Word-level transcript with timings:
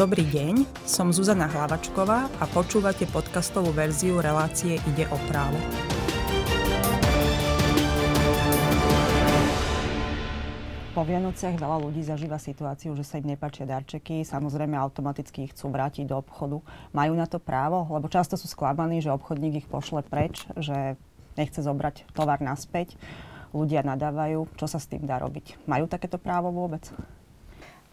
Dobrý 0.00 0.24
deň, 0.24 0.64
som 0.88 1.12
Zuzana 1.12 1.44
Hlavačková 1.44 2.32
a 2.40 2.48
počúvate 2.48 3.04
podcastovú 3.04 3.68
verziu 3.68 4.16
relácie 4.16 4.80
Ide 4.88 5.04
o 5.12 5.18
právo. 5.28 5.60
Po 10.96 11.04
Vianociach 11.04 11.52
veľa 11.52 11.84
ľudí 11.84 12.00
zažíva 12.00 12.40
situáciu, 12.40 12.96
že 12.96 13.04
sa 13.04 13.20
im 13.20 13.36
nepáčia 13.36 13.68
darčeky, 13.68 14.24
samozrejme 14.24 14.72
automaticky 14.72 15.44
ich 15.44 15.52
chcú 15.52 15.68
vrátiť 15.68 16.08
do 16.08 16.16
obchodu. 16.16 16.64
Majú 16.96 17.12
na 17.12 17.28
to 17.28 17.36
právo? 17.36 17.84
Lebo 17.92 18.08
často 18.08 18.40
sú 18.40 18.48
sklamaní, 18.48 19.04
že 19.04 19.12
obchodník 19.12 19.60
ich 19.60 19.68
pošle 19.68 20.00
preč, 20.00 20.48
že 20.56 20.96
nechce 21.36 21.60
zobrať 21.60 22.08
tovar 22.16 22.40
naspäť. 22.40 22.96
Ľudia 23.52 23.84
nadávajú. 23.84 24.48
Čo 24.56 24.64
sa 24.64 24.80
s 24.80 24.88
tým 24.88 25.04
dá 25.04 25.20
robiť? 25.20 25.60
Majú 25.68 25.84
takéto 25.92 26.16
právo 26.16 26.48
vôbec? 26.56 26.88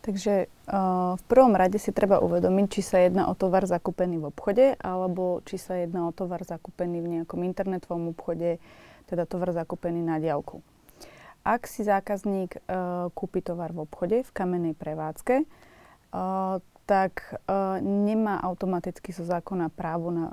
Takže 0.07 0.47
uh, 0.47 1.19
v 1.19 1.23
prvom 1.27 1.51
rade 1.51 1.75
si 1.83 1.91
treba 1.91 2.23
uvedomiť, 2.23 2.65
či 2.71 2.79
sa 2.79 3.03
jedná 3.03 3.27
o 3.27 3.35
tovar 3.35 3.67
zakúpený 3.67 4.23
v 4.23 4.31
obchode, 4.31 4.79
alebo 4.79 5.43
či 5.43 5.59
sa 5.59 5.75
jedná 5.75 6.07
o 6.07 6.15
tovar 6.15 6.47
zakúpený 6.47 7.03
v 7.03 7.11
nejakom 7.19 7.43
internetovom 7.43 8.15
obchode, 8.15 8.63
teda 9.11 9.27
tovar 9.27 9.51
zakúpený 9.51 9.99
na 9.99 10.15
diálku. 10.23 10.63
Ak 11.43 11.67
si 11.67 11.83
zákazník 11.83 12.55
uh, 12.55 13.11
kúpi 13.11 13.43
tovar 13.43 13.75
v 13.75 13.83
obchode, 13.83 14.23
v 14.23 14.31
kamennej 14.31 14.79
prevádzke, 14.79 15.43
uh, 15.43 16.63
tak 16.87 17.43
nemá 17.83 18.39
automaticky 18.39 19.11
zo 19.11 19.27
zákona 19.27 19.75
právo, 19.75 20.07
na, 20.07 20.31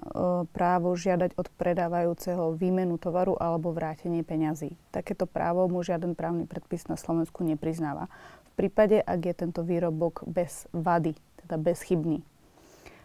právo 0.54 0.94
žiadať 0.94 1.34
od 1.34 1.50
predávajúceho 1.50 2.54
výmenu 2.54 2.94
tovaru 2.94 3.34
alebo 3.34 3.74
vrátenie 3.74 4.22
peňazí. 4.22 4.78
Takéto 4.94 5.26
právo 5.26 5.66
mu 5.66 5.82
žiaden 5.82 6.14
právny 6.14 6.46
predpis 6.46 6.86
na 6.86 6.94
Slovensku 6.94 7.42
nepriznáva. 7.42 8.06
Prípade, 8.54 9.02
ak 9.02 9.20
je 9.26 9.34
tento 9.34 9.66
výrobok 9.66 10.22
bez 10.30 10.70
vady, 10.70 11.18
teda 11.42 11.58
bezchybný. 11.58 12.22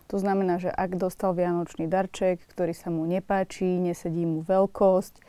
To 0.09 0.17
znamená, 0.17 0.57
že 0.57 0.73
ak 0.73 0.97
dostal 0.97 1.37
vianočný 1.37 1.85
darček, 1.85 2.41
ktorý 2.49 2.73
sa 2.73 2.89
mu 2.89 3.05
nepáči, 3.05 3.77
nesedí 3.77 4.25
mu 4.25 4.41
veľkosť, 4.41 5.21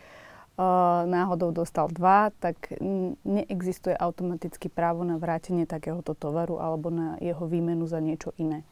náhodou 1.09 1.53
dostal 1.57 1.89
dva, 1.89 2.33
tak 2.37 2.69
neexistuje 3.25 3.97
automaticky 3.97 4.69
právo 4.69 5.09
na 5.09 5.17
vrátenie 5.17 5.65
takéhoto 5.65 6.13
tovaru 6.13 6.61
alebo 6.61 6.93
na 6.93 7.17
jeho 7.21 7.49
výmenu 7.49 7.89
za 7.89 8.01
niečo 8.01 8.37
iné. 8.37 8.65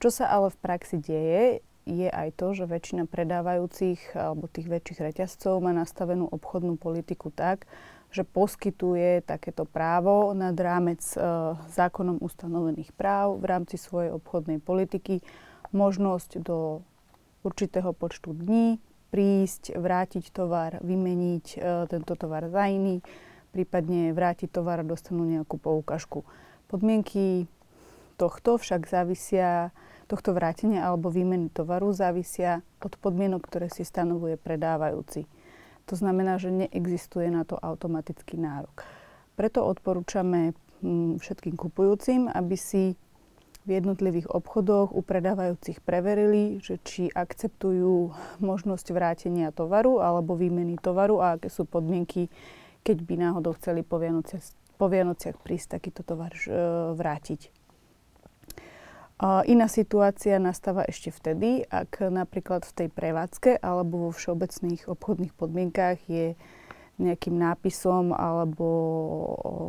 Čo 0.00 0.12
sa 0.12 0.32
ale 0.32 0.48
v 0.52 0.60
praxi 0.60 0.96
deje, 1.00 1.60
je 1.86 2.10
aj 2.10 2.34
to, 2.34 2.52
že 2.52 2.66
väčšina 2.66 3.06
predávajúcich 3.06 4.18
alebo 4.18 4.50
tých 4.50 4.66
väčších 4.66 5.00
reťazcov 5.00 5.62
má 5.62 5.70
nastavenú 5.70 6.26
obchodnú 6.26 6.74
politiku 6.74 7.30
tak, 7.30 7.70
že 8.10 8.26
poskytuje 8.26 9.22
takéto 9.22 9.62
právo 9.62 10.34
nad 10.34 10.54
rámec 10.58 11.00
e, 11.14 11.18
zákonom 11.70 12.18
ustanovených 12.18 12.90
práv 12.94 13.38
v 13.38 13.44
rámci 13.46 13.78
svojej 13.78 14.10
obchodnej 14.14 14.58
politiky 14.58 15.22
možnosť 15.70 16.42
do 16.42 16.82
určitého 17.46 17.94
počtu 17.94 18.34
dní 18.34 18.82
prísť, 19.14 19.78
vrátiť 19.78 20.34
tovar, 20.34 20.82
vymeniť 20.82 21.46
e, 21.54 21.58
tento 21.86 22.18
tovar 22.18 22.50
za 22.50 22.66
iný, 22.66 22.98
prípadne 23.54 24.10
vrátiť 24.10 24.50
tovar 24.50 24.82
a 24.82 24.88
dostanú 24.88 25.22
nejakú 25.22 25.56
poukažku. 25.56 26.26
Podmienky 26.66 27.46
tohto 28.18 28.58
však 28.58 28.90
závisia, 28.90 29.70
tohto 30.06 30.32
vrátenia 30.32 30.86
alebo 30.86 31.10
výmeny 31.10 31.50
tovaru 31.50 31.90
závisia 31.90 32.62
od 32.78 32.94
podmienok, 32.98 33.42
ktoré 33.42 33.66
si 33.70 33.82
stanovuje 33.82 34.38
predávajúci. 34.38 35.26
To 35.86 35.94
znamená, 35.94 36.38
že 36.38 36.50
neexistuje 36.50 37.30
na 37.30 37.46
to 37.46 37.58
automatický 37.58 38.38
nárok. 38.38 38.82
Preto 39.38 39.62
odporúčame 39.66 40.54
mm, 40.82 41.22
všetkým 41.22 41.54
kupujúcim, 41.54 42.26
aby 42.30 42.56
si 42.58 42.98
v 43.66 43.82
jednotlivých 43.82 44.30
obchodoch 44.30 44.94
u 44.94 45.02
predávajúcich 45.02 45.82
preverili, 45.82 46.62
že 46.62 46.78
či 46.86 47.10
akceptujú 47.10 48.14
možnosť 48.38 48.86
vrátenia 48.94 49.50
tovaru 49.50 49.98
alebo 49.98 50.38
výmeny 50.38 50.78
tovaru 50.78 51.18
a 51.18 51.34
aké 51.34 51.50
sú 51.50 51.66
podmienky, 51.66 52.30
keď 52.86 53.02
by 53.02 53.14
náhodou 53.18 53.58
chceli 53.58 53.82
po 53.82 53.98
Vianociach, 53.98 54.54
po 54.78 54.86
Vianociach 54.86 55.42
prísť 55.42 55.82
takýto 55.82 56.06
tovar 56.06 56.30
e, 56.30 56.46
vrátiť. 56.94 57.65
Iná 59.22 59.64
situácia 59.64 60.36
nastáva 60.36 60.84
ešte 60.84 61.08
vtedy, 61.08 61.64
ak 61.72 62.04
napríklad 62.12 62.68
v 62.68 62.72
tej 62.84 62.88
prevádzke 62.92 63.64
alebo 63.64 64.08
vo 64.08 64.10
všeobecných 64.12 64.92
obchodných 64.92 65.32
podmienkách 65.32 65.98
je 66.04 66.36
nejakým 67.00 67.32
nápisom 67.32 68.12
alebo 68.12 68.68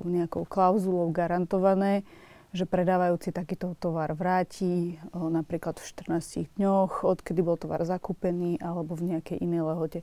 nejakou 0.04 0.44
klauzulou 0.44 1.08
garantované, 1.16 2.04
že 2.52 2.68
predávajúci 2.68 3.32
takýto 3.32 3.72
tovar 3.80 4.12
vráti 4.20 5.00
napríklad 5.16 5.80
v 5.80 5.86
14 6.12 6.60
dňoch, 6.60 7.08
odkedy 7.08 7.40
bol 7.40 7.56
tovar 7.56 7.84
zakúpený 7.88 8.60
alebo 8.60 9.00
v 9.00 9.16
nejakej 9.16 9.40
inej 9.40 9.64
lehote. 9.64 10.00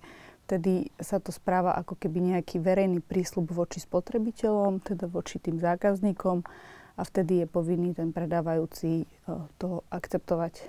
Vtedy 0.49 0.89
sa 1.01 1.21
to 1.21 1.33
správa 1.33 1.77
ako 1.77 2.01
keby 2.01 2.33
nejaký 2.33 2.61
verejný 2.61 3.05
prísľub 3.05 3.53
voči 3.53 3.81
spotrebiteľom, 3.81 4.81
teda 4.85 5.05
voči 5.05 5.37
tým 5.37 5.61
zákazníkom 5.61 6.45
a 6.95 7.03
vtedy 7.03 7.43
je 7.43 7.47
povinný 7.51 7.91
ten 7.95 8.15
predávajúci 8.15 9.07
o, 9.27 9.51
to 9.59 9.83
akceptovať. 9.91 10.63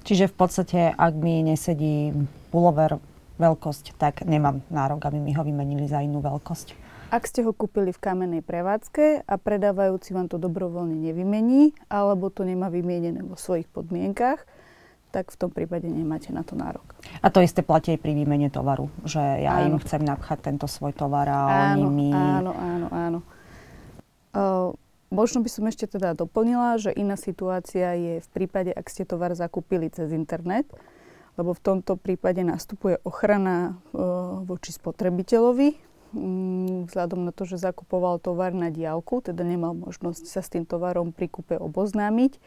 Čiže 0.00 0.32
v 0.32 0.34
podstate, 0.34 0.78
ak 0.96 1.12
mi 1.12 1.44
nesedí 1.44 2.16
pulover 2.48 2.96
veľkosť, 3.36 4.00
tak 4.00 4.24
nemám 4.24 4.64
nárok, 4.72 5.04
aby 5.08 5.20
mi 5.20 5.36
ho 5.36 5.44
vymenili 5.44 5.84
za 5.84 6.00
inú 6.00 6.24
veľkosť. 6.24 6.72
Ak 7.10 7.26
ste 7.26 7.42
ho 7.42 7.50
kúpili 7.50 7.90
v 7.90 7.98
kamennej 7.98 8.40
prevádzke 8.40 9.26
a 9.26 9.34
predávajúci 9.34 10.14
vám 10.14 10.30
to 10.30 10.38
dobrovoľne 10.38 10.94
nevymení, 10.94 11.74
alebo 11.90 12.30
to 12.30 12.46
nemá 12.46 12.70
vymienené 12.70 13.20
vo 13.26 13.34
svojich 13.34 13.66
podmienkach, 13.66 14.46
tak 15.10 15.34
v 15.34 15.36
tom 15.36 15.50
prípade 15.50 15.90
nemáte 15.90 16.30
na 16.30 16.46
to 16.46 16.54
nárok. 16.54 16.86
A 17.18 17.34
to 17.34 17.42
isté 17.42 17.66
platí 17.66 17.98
aj 17.98 18.00
pri 18.00 18.14
výmene 18.14 18.46
tovaru, 18.46 18.86
že 19.02 19.18
ja 19.18 19.58
áno. 19.58 19.74
im 19.74 19.76
chcem 19.82 20.06
napchať 20.06 20.54
tento 20.54 20.70
svoj 20.70 20.94
tovar 20.94 21.26
a 21.26 21.74
áno, 21.74 21.90
oni 21.90 21.90
mi... 21.90 22.08
Áno, 22.14 22.54
áno, 22.54 22.86
áno. 22.94 23.18
Uh, 24.30 24.70
možno 25.10 25.42
by 25.44 25.50
som 25.50 25.66
ešte 25.66 25.90
teda 25.98 26.14
doplnila, 26.16 26.78
že 26.78 26.94
iná 26.94 27.18
situácia 27.18 27.94
je 27.98 28.14
v 28.22 28.28
prípade, 28.30 28.70
ak 28.72 28.86
ste 28.88 29.04
tovar 29.04 29.34
zakúpili 29.36 29.90
cez 29.90 30.14
internet, 30.14 30.66
lebo 31.36 31.54
v 31.54 31.62
tomto 31.62 31.98
prípade 31.98 32.42
nastupuje 32.42 32.98
ochrana 33.04 33.78
uh, 33.92 34.42
voči 34.46 34.74
spotrebiteľovi, 34.74 35.90
Mm, 36.10 36.90
vzhľadom 36.90 37.22
na 37.22 37.30
to, 37.30 37.46
že 37.46 37.62
zakupoval 37.62 38.18
tovar 38.18 38.50
na 38.50 38.66
diálku, 38.66 39.22
teda 39.22 39.46
nemal 39.46 39.78
možnosť 39.78 40.26
sa 40.26 40.42
s 40.42 40.50
tým 40.50 40.66
tovarom 40.66 41.14
pri 41.14 41.30
kúpe 41.30 41.54
oboznámiť. 41.54 42.42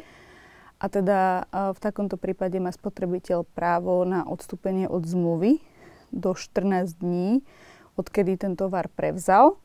A 0.84 0.92
teda 0.92 1.48
v 1.72 1.80
takomto 1.80 2.20
prípade 2.20 2.60
má 2.60 2.68
spotrebiteľ 2.76 3.48
právo 3.56 4.04
na 4.04 4.28
odstúpenie 4.28 4.92
od 4.92 5.08
zmluvy 5.08 5.64
do 6.12 6.36
14 6.36 7.00
dní, 7.00 7.40
odkedy 7.96 8.36
ten 8.36 8.60
tovar 8.60 8.92
prevzal 8.92 9.63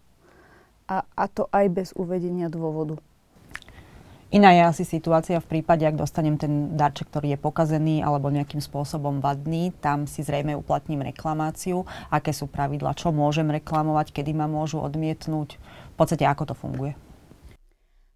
a, 0.89 1.05
a 1.05 1.25
to 1.29 1.47
aj 1.53 1.67
bez 1.69 1.89
uvedenia 1.95 2.49
dôvodu. 2.49 2.97
Iná 4.29 4.53
je 4.53 4.61
asi 4.61 4.85
situácia 4.85 5.41
v 5.41 5.49
prípade, 5.57 5.89
ak 5.89 5.97
dostanem 5.97 6.37
ten 6.37 6.77
darček, 6.77 7.09
ktorý 7.09 7.33
je 7.33 7.39
pokazený 7.41 8.05
alebo 8.05 8.29
nejakým 8.29 8.61
spôsobom 8.61 9.25
vadný. 9.25 9.73
Tam 9.81 10.05
si 10.05 10.21
zrejme 10.21 10.53
uplatním 10.53 11.01
reklamáciu. 11.01 11.89
Aké 12.13 12.37
sú 12.37 12.45
pravidla, 12.45 12.93
čo 12.93 13.09
môžem 13.09 13.49
reklamovať, 13.49 14.13
kedy 14.13 14.37
ma 14.37 14.45
môžu 14.45 14.85
odmietnúť. 14.85 15.57
V 15.57 15.95
podstate 15.97 16.29
ako 16.29 16.53
to 16.53 16.55
funguje. 16.57 16.93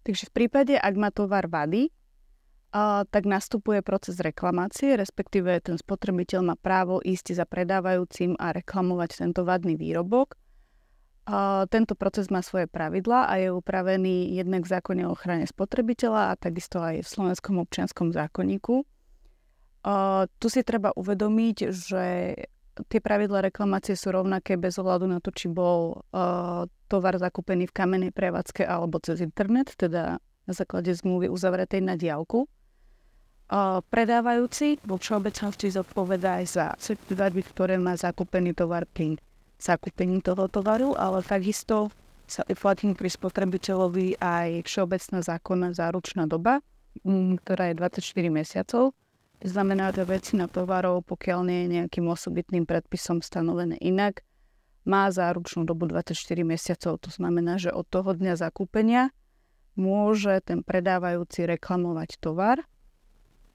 Takže 0.05 0.29
v 0.29 0.33
prípade, 0.37 0.77
ak 0.77 0.93
má 0.93 1.09
tovar 1.09 1.49
vady, 1.49 1.89
a, 2.77 3.09
tak 3.09 3.25
nastupuje 3.25 3.81
proces 3.81 4.21
reklamácie, 4.21 4.93
respektíve 4.93 5.65
ten 5.65 5.81
spotrebiteľ 5.81 6.45
má 6.45 6.55
právo 6.61 7.01
ísť 7.01 7.41
za 7.41 7.45
predávajúcim 7.49 8.37
a 8.37 8.53
reklamovať 8.53 9.17
tento 9.17 9.41
vadný 9.41 9.73
výrobok. 9.73 10.37
Tento 11.71 11.95
proces 11.95 12.27
má 12.27 12.43
svoje 12.43 12.67
pravidla 12.67 13.31
a 13.31 13.39
je 13.39 13.47
upravený 13.47 14.35
jednak 14.35 14.67
v 14.67 14.75
zákone 14.75 15.07
o 15.07 15.15
ochrane 15.15 15.47
spotrebiteľa 15.47 16.35
a 16.35 16.39
takisto 16.39 16.83
aj 16.83 16.99
v 16.99 17.07
slovenskom 17.07 17.63
občianskom 17.63 18.11
zákonníku. 18.11 18.83
Tu 20.27 20.47
si 20.51 20.61
treba 20.67 20.91
uvedomiť, 20.91 21.57
že 21.71 22.03
tie 22.75 22.99
pravidla 22.99 23.47
reklamácie 23.47 23.95
sú 23.95 24.11
rovnaké 24.11 24.59
bez 24.59 24.75
ohľadu 24.75 25.07
na 25.07 25.23
to, 25.23 25.31
či 25.31 25.47
bol 25.47 26.03
tovar 26.91 27.15
zakúpený 27.15 27.71
v 27.71 27.75
kamenej 27.75 28.11
prevádzke 28.11 28.67
alebo 28.67 28.99
cez 28.99 29.23
internet, 29.23 29.71
teda 29.79 30.19
na 30.19 30.53
základe 30.53 30.91
zmluvy 30.91 31.31
uzavretej 31.31 31.87
na 31.87 31.95
diálku. 31.95 32.51
Predávajúci 33.87 34.83
vo 34.83 34.99
všeobecnosti 34.99 35.71
zodpovedá 35.71 36.43
aj 36.43 36.45
za 36.51 36.65
certifikáty, 36.75 37.47
ktoré 37.47 37.79
má 37.79 37.95
zakúpený 37.95 38.51
tovar 38.51 38.83
Pink 38.91 39.23
zakúpení 39.59 40.21
toho 40.21 40.47
tovaru, 40.47 40.93
ale 40.93 41.25
takisto 41.25 41.89
sa 42.27 42.41
uplatní 42.47 42.95
pri 42.95 43.11
spotrebiteľovi 43.11 44.17
aj 44.17 44.63
všeobecná 44.65 45.19
zákonná 45.21 45.69
záručná 45.75 46.25
doba, 46.25 46.63
mm, 47.03 47.43
ktorá 47.43 47.71
je 47.71 47.75
24 47.77 48.31
mesiacov. 48.31 48.95
Znamená, 49.43 49.91
že 49.91 50.07
väčšina 50.07 50.47
tovarov, 50.47 51.03
pokiaľ 51.03 51.39
nie 51.43 51.59
je 51.67 51.71
nejakým 51.79 52.07
osobitným 52.07 52.63
predpisom 52.63 53.19
stanovené 53.19 53.75
inak, 53.83 54.23
má 54.87 55.11
záručnú 55.11 55.67
dobu 55.67 55.87
24 55.87 56.15
mesiacov. 56.47 56.99
To 57.03 57.09
znamená, 57.11 57.59
že 57.59 57.71
od 57.71 57.87
toho 57.87 58.15
dňa 58.15 58.39
zakúpenia 58.39 59.11
môže 59.75 60.39
ten 60.43 60.63
predávajúci 60.63 61.43
reklamovať 61.47 62.19
tovar, 62.23 62.63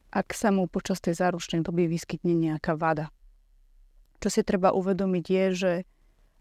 ak 0.09 0.33
sa 0.33 0.49
mu 0.49 0.69
počas 0.69 1.01
tej 1.05 1.21
záručnej 1.21 1.61
doby 1.61 1.89
vyskytne 1.89 2.33
nejaká 2.33 2.77
vada. 2.77 3.13
Čo 4.19 4.29
si 4.29 4.43
treba 4.43 4.75
uvedomiť 4.75 5.25
je, 5.31 5.47
že 5.55 5.73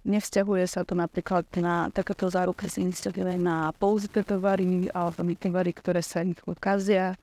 nevzťahuje 0.08 0.66
sa 0.66 0.88
to 0.88 0.96
napríklad 0.96 1.46
na 1.60 1.92
takéto 1.92 2.32
záruky 2.32 2.72
si 2.72 2.82
nevzťahuje 2.88 3.38
na 3.38 3.76
použité 3.76 4.24
tovary 4.24 4.88
alebo 4.96 5.22
tovary, 5.36 5.72
ktoré 5.76 6.00
sa 6.00 6.24
rýchlo 6.24 6.56
kazia. 6.58 7.20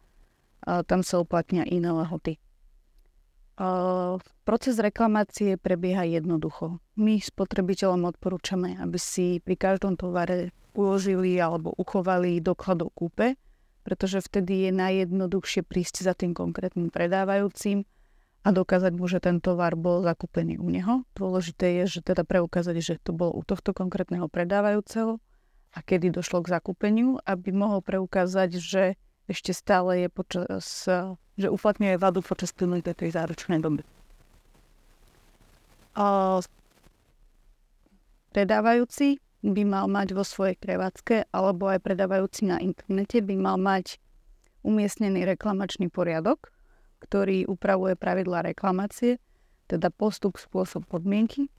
Tam 0.65 1.05
sa 1.05 1.21
uplatnia 1.21 1.65
iné 1.69 1.93
lehoty. 1.93 2.41
Proces 4.45 4.77
reklamácie 4.83 5.57
prebieha 5.57 6.05
jednoducho. 6.05 6.83
My 6.99 7.23
spotrebiteľom 7.23 8.11
odporúčame, 8.11 8.77
aby 8.81 8.99
si 8.99 9.39
pri 9.41 9.57
každom 9.57 9.95
tovare 9.95 10.51
uložili 10.75 11.39
alebo 11.39 11.71
uchovali 11.79 12.43
doklad 12.43 12.83
o 12.83 12.91
kúpe, 12.91 13.39
pretože 13.87 14.25
vtedy 14.25 14.69
je 14.69 14.71
najjednoduchšie 14.75 15.63
prísť 15.63 16.03
za 16.03 16.13
tým 16.19 16.35
konkrétnym 16.35 16.91
predávajúcim 16.91 17.87
a 18.45 18.53
dokázať 18.53 18.93
mu, 18.93 19.09
že 19.09 19.25
ten 19.25 19.41
tovar 19.41 19.73
bol 19.73 20.05
zakúpený 20.05 20.61
u 20.61 20.69
neho. 20.69 21.09
Dôležité 21.17 21.81
je, 21.83 21.99
že 21.99 22.01
teda 22.05 22.29
preukázať, 22.29 22.77
že 22.85 22.95
to 23.01 23.17
bol 23.17 23.33
u 23.33 23.41
tohto 23.41 23.73
konkrétneho 23.73 24.29
predávajúceho 24.29 25.17
a 25.75 25.79
kedy 25.81 26.13
došlo 26.13 26.45
k 26.45 26.53
zakúpeniu, 26.53 27.17
aby 27.25 27.51
mohol 27.57 27.81
preukázať, 27.81 28.61
že 28.61 29.01
ešte 29.25 29.57
stále 29.57 30.05
je 30.05 30.09
počas, 30.13 30.85
že 31.41 31.49
uplatňuje 31.49 31.97
vadu 31.97 32.21
počas 32.21 32.53
plnej 32.53 32.85
tej 32.85 33.11
záručnej 33.17 33.65
doby. 33.65 33.81
A 35.97 36.39
predávajúci 38.37 39.25
by 39.41 39.63
mal 39.65 39.89
mať 39.89 40.13
vo 40.13 40.21
svojej 40.21 40.61
prevádzke 40.61 41.33
alebo 41.33 41.73
aj 41.73 41.81
predávajúci 41.81 42.49
na 42.49 42.61
internete 42.61 43.25
by 43.25 43.35
mal 43.41 43.57
mať 43.57 43.97
umiestnený 44.65 45.29
reklamačný 45.29 45.93
poriadok, 45.93 46.54
ktorý 47.05 47.45
upravuje 47.45 47.93
pravidlá 48.01 48.49
reklamácie, 48.49 49.21
teda 49.69 49.93
postup, 49.93 50.41
spôsob, 50.41 50.89
podmienky. 50.89 51.53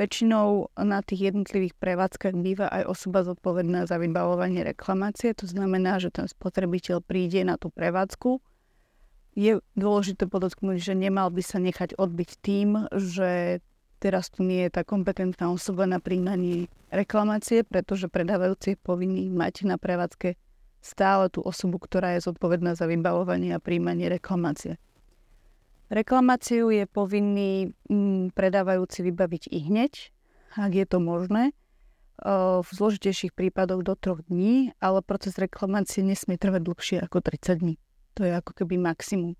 Väčšinou 0.00 0.72
na 0.78 1.04
tých 1.04 1.34
jednotlivých 1.34 1.76
prevádzkach 1.76 2.32
býva 2.38 2.70
aj 2.70 2.88
osoba 2.88 3.26
zodpovedná 3.28 3.84
za 3.84 4.00
vybavovanie 4.00 4.64
reklamácie, 4.64 5.36
to 5.36 5.44
znamená, 5.44 6.00
že 6.00 6.08
ten 6.08 6.24
spotrebiteľ 6.30 7.04
príde 7.04 7.44
na 7.44 7.60
tú 7.60 7.68
prevádzku. 7.68 8.40
Je 9.36 9.60
dôležité 9.76 10.28
podotknúť, 10.30 10.80
že 10.80 10.94
nemal 10.96 11.28
by 11.28 11.42
sa 11.44 11.60
nechať 11.60 12.00
odbiť 12.00 12.30
tým, 12.40 12.88
že 12.92 13.60
teraz 14.00 14.32
tu 14.32 14.42
nie 14.42 14.64
je 14.66 14.80
tá 14.80 14.82
kompetentná 14.82 15.52
osoba 15.52 15.84
na 15.84 16.00
príjmanie 16.00 16.72
reklamácie, 16.88 17.62
pretože 17.62 18.08
predávajúci 18.08 18.74
je 18.74 18.82
povinný 18.82 19.28
mať 19.28 19.68
na 19.68 19.76
prevádzke 19.76 20.34
stále 20.82 21.30
tú 21.30 21.40
osobu, 21.46 21.78
ktorá 21.78 22.18
je 22.18 22.26
zodpovedná 22.26 22.74
za 22.74 22.90
vybavovanie 22.90 23.54
a 23.54 23.62
príjmanie 23.62 24.10
reklamácie. 24.10 24.76
Reklamáciu 25.92 26.72
je 26.72 26.88
povinný 26.88 27.76
mm, 27.92 28.32
predávajúci 28.32 29.04
vybaviť 29.12 29.52
i 29.52 29.58
hneď, 29.68 29.92
ak 30.56 30.72
je 30.72 30.86
to 30.88 30.98
možné, 31.04 31.52
v 32.62 32.68
zložitejších 32.70 33.36
prípadoch 33.36 33.82
do 33.84 33.92
troch 33.98 34.24
dní, 34.24 34.72
ale 34.80 35.04
proces 35.04 35.36
reklamácie 35.36 36.00
nesmie 36.00 36.40
trvať 36.40 36.62
dlhšie 36.64 36.98
ako 37.04 37.18
30 37.20 37.60
dní. 37.60 37.74
To 38.16 38.24
je 38.24 38.32
ako 38.32 38.62
keby 38.62 38.78
maximum. 38.80 39.36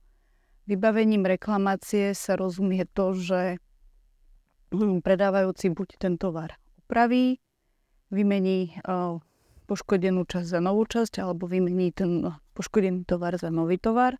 Vybavením 0.68 1.24
reklamácie 1.24 2.12
sa 2.12 2.36
rozumie 2.36 2.84
to, 2.90 3.16
že 3.16 3.62
Hm, 4.72 5.04
predávajúci 5.04 5.68
buď 5.68 6.00
ten 6.00 6.16
tovar 6.16 6.56
upraví, 6.80 7.36
vymení 8.08 8.80
poškodenú 9.68 10.24
časť 10.24 10.48
za 10.48 10.60
novú 10.64 10.88
časť 10.88 11.20
alebo 11.20 11.44
vymení 11.44 11.92
ten 11.92 12.24
poškodený 12.56 13.04
tovar 13.04 13.36
za 13.36 13.52
nový 13.52 13.76
tovar. 13.76 14.16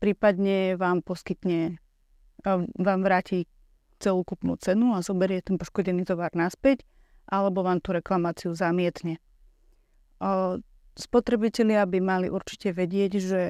Prípadne 0.00 0.76
vám 0.78 1.04
poskytne, 1.04 1.78
vám 2.78 3.00
vráti 3.00 3.48
celú 3.98 4.26
kupnú 4.26 4.60
cenu 4.60 4.92
a 4.92 5.00
zoberie 5.00 5.40
ten 5.40 5.56
poškodený 5.56 6.04
tovar 6.04 6.34
naspäť 6.36 6.84
alebo 7.24 7.64
vám 7.64 7.80
tú 7.80 7.96
reklamáciu 7.96 8.52
zamietne. 8.52 9.16
spotrebitelia 10.94 11.88
by 11.88 11.98
mali 12.04 12.26
určite 12.28 12.76
vedieť, 12.76 13.12
že 13.16 13.42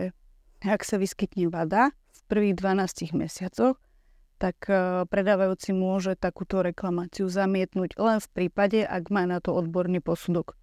ak 0.64 0.80
sa 0.86 0.96
vyskytne 0.96 1.52
vada 1.52 1.92
v 1.92 2.20
prvých 2.30 2.54
12 2.56 3.12
mesiacoch, 3.18 3.76
tak 4.40 4.56
e, 4.66 5.04
predávajúci 5.06 5.76
môže 5.76 6.16
takúto 6.16 6.64
reklamáciu 6.64 7.28
zamietnúť 7.28 8.00
len 8.00 8.18
v 8.18 8.28
prípade, 8.32 8.80
ak 8.82 9.12
má 9.12 9.28
na 9.28 9.38
to 9.44 9.52
odborný 9.52 10.00
posudok. 10.00 10.56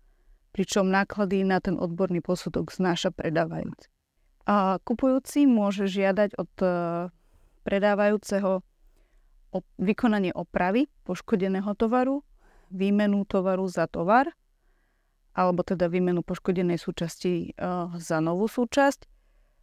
Pričom 0.51 0.89
náklady 0.89 1.47
na 1.47 1.63
ten 1.63 1.77
odborný 1.79 2.19
posudok 2.19 2.73
znáša 2.73 3.13
predávajúci. 3.13 3.87
Kupujúci 4.81 5.45
môže 5.45 5.85
žiadať 5.85 6.33
od 6.35 6.51
e, 6.59 6.67
predávajúceho 7.61 8.65
vykonanie 9.77 10.31
opravy 10.31 10.87
poškodeného 11.03 11.75
tovaru, 11.75 12.23
výmenu 12.71 13.27
tovaru 13.27 13.67
za 13.67 13.85
tovar, 13.85 14.31
alebo 15.35 15.61
teda 15.61 15.91
výmenu 15.91 16.23
poškodenej 16.23 16.79
súčasti 16.79 17.55
uh, 17.55 17.91
za 17.99 18.19
novú 18.23 18.47
súčasť. 18.47 19.07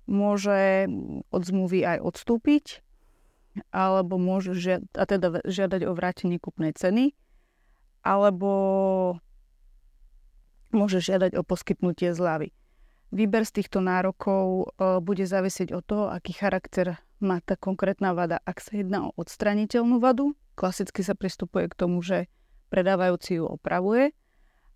Môže 0.09 0.89
od 1.33 1.43
zmluvy 1.45 1.85
aj 1.85 1.99
odstúpiť 2.05 2.85
alebo 3.75 4.21
môže 4.21 4.55
žiadať, 4.55 4.91
a 4.95 5.05
teda 5.05 5.29
žiadať 5.43 5.81
o 5.89 5.93
vrátenie 5.97 6.39
kupnej 6.39 6.73
ceny, 6.75 7.15
alebo 8.07 8.53
môže 10.71 11.03
žiadať 11.03 11.35
o 11.35 11.43
poskytnutie 11.43 12.13
zľavy. 12.15 12.55
Výber 13.09 13.49
z 13.49 13.63
týchto 13.63 13.81
nárokov 13.81 14.69
e, 14.77 15.01
bude 15.01 15.25
závisieť 15.25 15.73
od 15.73 15.85
toho, 15.85 16.05
aký 16.13 16.37
charakter 16.37 17.01
má 17.25 17.41
tá 17.41 17.57
konkrétna 17.57 18.13
vada. 18.13 18.37
Ak 18.45 18.61
sa 18.61 18.77
jedná 18.77 19.09
o 19.09 19.15
odstraniteľnú 19.17 19.97
vadu, 19.97 20.37
klasicky 20.55 21.01
sa 21.01 21.17
pristupuje 21.17 21.73
k 21.73 21.79
tomu, 21.79 22.05
že 22.05 22.29
predávajúci 22.69 23.41
ju 23.41 23.49
opravuje. 23.49 24.13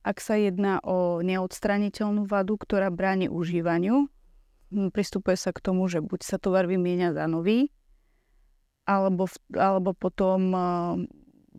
Ak 0.02 0.18
sa 0.18 0.34
jedná 0.34 0.80
o 0.82 1.20
neodstraniteľnú 1.22 2.26
vadu, 2.26 2.58
ktorá 2.58 2.90
bráni 2.90 3.30
užívaniu, 3.30 4.10
pristupuje 4.90 5.36
sa 5.36 5.52
k 5.52 5.62
tomu, 5.62 5.86
že 5.86 6.02
buď 6.02 6.20
sa 6.24 6.36
tovar 6.40 6.66
vymieňa 6.66 7.14
za 7.14 7.28
nový, 7.28 7.70
alebo, 8.82 9.30
alebo 9.54 9.94
potom 9.94 10.40
uh, 10.50 10.98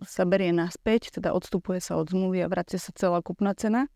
sa 0.04 0.28
berie 0.28 0.52
naspäť, 0.52 1.16
teda 1.16 1.31
odstupuje 1.31 1.80
sa 1.80 1.96
od 1.96 2.12
zmluvy 2.12 2.44
a 2.44 2.52
vracia 2.52 2.81
sa 2.81 2.92
celá 2.92 3.24
kupná 3.24 3.56
cena. 3.56 3.88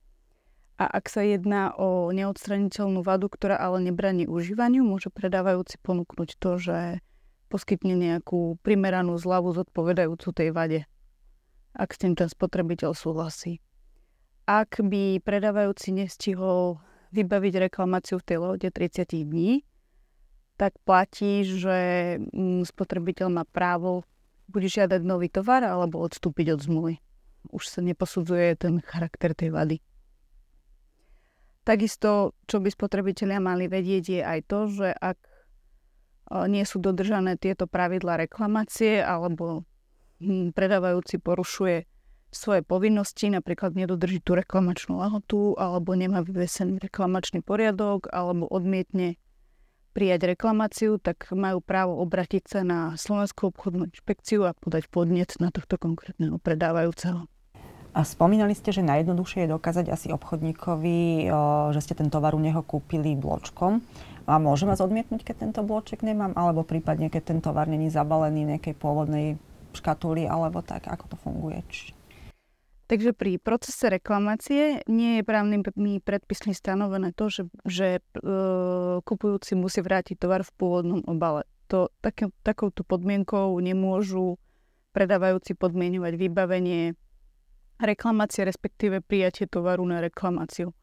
A 0.78 0.86
ak 0.86 1.10
sa 1.10 1.26
jedná 1.26 1.74
o 1.74 2.14
neodstraniteľnú 2.14 3.02
vadu, 3.02 3.34
ktorá 3.34 3.58
ale 3.58 3.82
nebraní 3.82 4.30
užívaniu, 4.30 4.86
môže 4.86 5.10
predávajúci 5.10 5.82
ponúknuť 5.82 6.38
to, 6.38 6.62
že 6.62 6.78
poskytne 7.50 7.98
nejakú 7.98 8.62
primeranú 8.62 9.18
zľavu 9.18 9.58
zodpovedajúcu 9.58 10.30
tej 10.38 10.50
vade, 10.54 10.82
ak 11.74 11.90
s 11.90 12.02
tým 12.06 12.14
ten 12.14 12.30
spotrebiteľ 12.30 12.94
súhlasí. 12.94 13.58
Ak 14.46 14.78
by 14.78 15.18
predávajúci 15.26 15.98
nestihol 15.98 16.78
vybaviť 17.10 17.54
reklamáciu 17.72 18.22
v 18.22 18.28
tej 18.30 18.38
lode 18.38 18.70
30 18.70 19.26
dní, 19.26 19.66
tak 20.62 20.78
platí, 20.86 21.42
že 21.42 21.78
mm, 22.22 22.70
spotrebiteľ 22.70 23.28
má 23.34 23.44
právo 23.50 24.06
buď 24.50 24.86
žiadať 24.86 25.02
nový 25.02 25.30
tovar 25.30 25.66
alebo 25.66 26.02
odstúpiť 26.06 26.54
od 26.54 26.60
zmluvy. 26.62 26.96
Už 27.50 27.66
sa 27.66 27.82
neposudzuje 27.82 28.62
ten 28.62 28.78
charakter 28.86 29.34
tej 29.34 29.54
vady. 29.54 29.78
Takisto, 31.68 32.32
čo 32.48 32.64
by 32.64 32.72
spotrebitelia 32.72 33.44
mali 33.44 33.68
vedieť, 33.68 34.04
je 34.08 34.22
aj 34.24 34.40
to, 34.48 34.60
že 34.72 34.88
ak 34.96 35.20
nie 36.48 36.64
sú 36.64 36.80
dodržané 36.80 37.36
tieto 37.36 37.68
pravidla 37.68 38.24
reklamácie 38.24 39.04
alebo 39.04 39.68
hm, 40.24 40.56
predávajúci 40.56 41.20
porušuje 41.20 41.84
svoje 42.32 42.64
povinnosti, 42.64 43.32
napríklad 43.32 43.76
nedodrží 43.76 44.20
tú 44.24 44.36
reklamačnú 44.36 45.00
lahotu 45.00 45.60
alebo 45.60 45.96
nemá 45.96 46.24
vyvesený 46.24 46.80
reklamačný 46.84 47.44
poriadok 47.44 48.12
alebo 48.12 48.48
odmietne 48.48 49.20
prijať 49.96 50.38
reklamáciu, 50.38 51.04
tak 51.04 51.28
majú 51.36 51.60
právo 51.60 51.98
obratiť 52.00 52.44
sa 52.48 52.60
na 52.62 52.80
Slovenskú 52.96 53.50
obchodnú 53.50 53.92
inšpekciu 53.92 54.46
a 54.46 54.56
podať 54.56 54.88
podnet 54.88 55.36
na 55.44 55.50
tohto 55.50 55.76
konkrétneho 55.76 56.38
predávajúceho. 56.40 57.28
A 57.98 58.06
spomínali 58.06 58.54
ste, 58.54 58.70
že 58.70 58.86
najjednoduchšie 58.86 59.50
je 59.50 59.54
dokázať 59.58 59.90
asi 59.90 60.14
obchodníkovi, 60.14 61.34
že 61.74 61.82
ste 61.82 61.98
ten 61.98 62.14
tovar 62.14 62.38
u 62.38 62.42
neho 62.42 62.62
kúpili 62.62 63.18
bločkom. 63.18 63.82
A 64.30 64.38
môžem 64.38 64.70
vás 64.70 64.86
odmietnúť, 64.86 65.26
keď 65.26 65.50
tento 65.50 65.66
bloček 65.66 66.06
nemám? 66.06 66.38
Alebo 66.38 66.62
prípadne, 66.62 67.10
keď 67.10 67.34
ten 67.34 67.40
tovar 67.42 67.66
není 67.66 67.90
zabalený 67.90 68.46
v 68.46 68.52
nejakej 68.54 68.76
pôvodnej 68.78 69.42
škatuli, 69.74 70.30
alebo 70.30 70.62
tak, 70.62 70.86
ako 70.86 71.06
to 71.10 71.18
funguje? 71.26 71.66
Takže 72.86 73.18
pri 73.18 73.42
procese 73.42 73.90
reklamácie 73.90 74.86
nie 74.86 75.20
je 75.20 75.24
právnymi 75.26 75.98
predpismi 76.00 76.54
stanovené 76.54 77.18
to, 77.18 77.34
že, 77.34 77.44
že 77.66 77.88
e, 77.98 78.02
kupujúci 79.02 79.58
musí 79.60 79.82
vrátiť 79.82 80.22
tovar 80.22 80.46
v 80.46 80.56
pôvodnom 80.56 81.02
obale. 81.10 81.50
To, 81.74 81.92
také, 82.00 82.30
takouto 82.46 82.86
podmienkou 82.86 83.58
nemôžu 83.60 84.40
predávajúci 84.96 85.58
podmienovať 85.58 86.14
vybavenie 86.16 86.96
reklamácie, 87.82 88.46
respektíve 88.46 89.02
prijatie 89.06 89.46
tovaru 89.46 89.86
na 89.86 90.02
reklamáciu. 90.02 90.74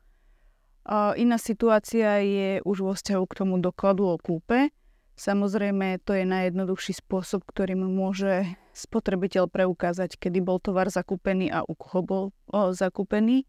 iná 1.16 1.38
situácia 1.38 2.22
je 2.22 2.60
už 2.62 2.78
vo 2.84 2.92
vzťahu 2.94 3.24
k 3.26 3.36
tomu 3.38 3.58
dokladu 3.58 4.06
o 4.06 4.16
kúpe. 4.18 4.70
Samozrejme, 5.14 6.02
to 6.02 6.18
je 6.18 6.26
najjednoduchší 6.26 6.98
spôsob, 6.98 7.46
ktorým 7.46 7.86
môže 7.86 8.50
spotrebiteľ 8.74 9.46
preukázať, 9.46 10.18
kedy 10.18 10.42
bol 10.42 10.58
tovar 10.58 10.90
zakúpený 10.90 11.54
a 11.54 11.62
u 11.62 11.78
koho 11.78 12.00
bol 12.02 12.24
o, 12.50 12.74
zakúpený. 12.74 13.46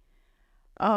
A 0.78 0.92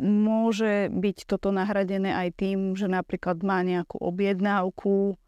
môže 0.00 0.88
byť 0.88 1.16
toto 1.28 1.52
nahradené 1.52 2.16
aj 2.16 2.28
tým, 2.40 2.78
že 2.80 2.88
napríklad 2.88 3.44
má 3.44 3.60
nejakú 3.60 4.00
objednávku 4.00 5.20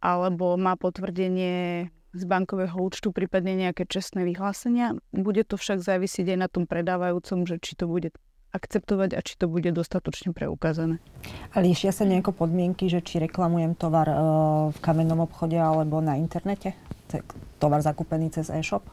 alebo 0.00 0.56
má 0.56 0.78
potvrdenie 0.80 1.92
z 2.14 2.24
bankového 2.24 2.78
účtu, 2.78 3.10
prípadne 3.10 3.58
nejaké 3.58 3.84
čestné 3.90 4.22
vyhlásenia. 4.22 4.94
Bude 5.10 5.42
to 5.42 5.58
však 5.58 5.82
závisieť 5.82 6.34
aj 6.34 6.38
na 6.38 6.48
tom 6.48 6.64
predávajúcom, 6.64 7.44
že 7.44 7.58
či 7.58 7.74
to 7.74 7.90
bude 7.90 8.14
akceptovať 8.54 9.18
a 9.18 9.20
či 9.20 9.34
to 9.34 9.50
bude 9.50 9.66
dostatočne 9.74 10.30
preukázané. 10.30 11.02
A 11.52 11.58
líšia 11.58 11.90
sa 11.90 12.06
nejako 12.06 12.46
podmienky, 12.46 12.86
že 12.86 13.02
či 13.02 13.18
reklamujem 13.18 13.74
tovar 13.74 14.06
e, 14.06 14.16
v 14.70 14.78
kamennom 14.78 15.26
obchode 15.26 15.58
alebo 15.58 15.98
na 15.98 16.14
internete? 16.14 16.78
Tovar 17.58 17.82
zakúpený 17.82 18.30
cez 18.30 18.54
e-shop? 18.54 18.86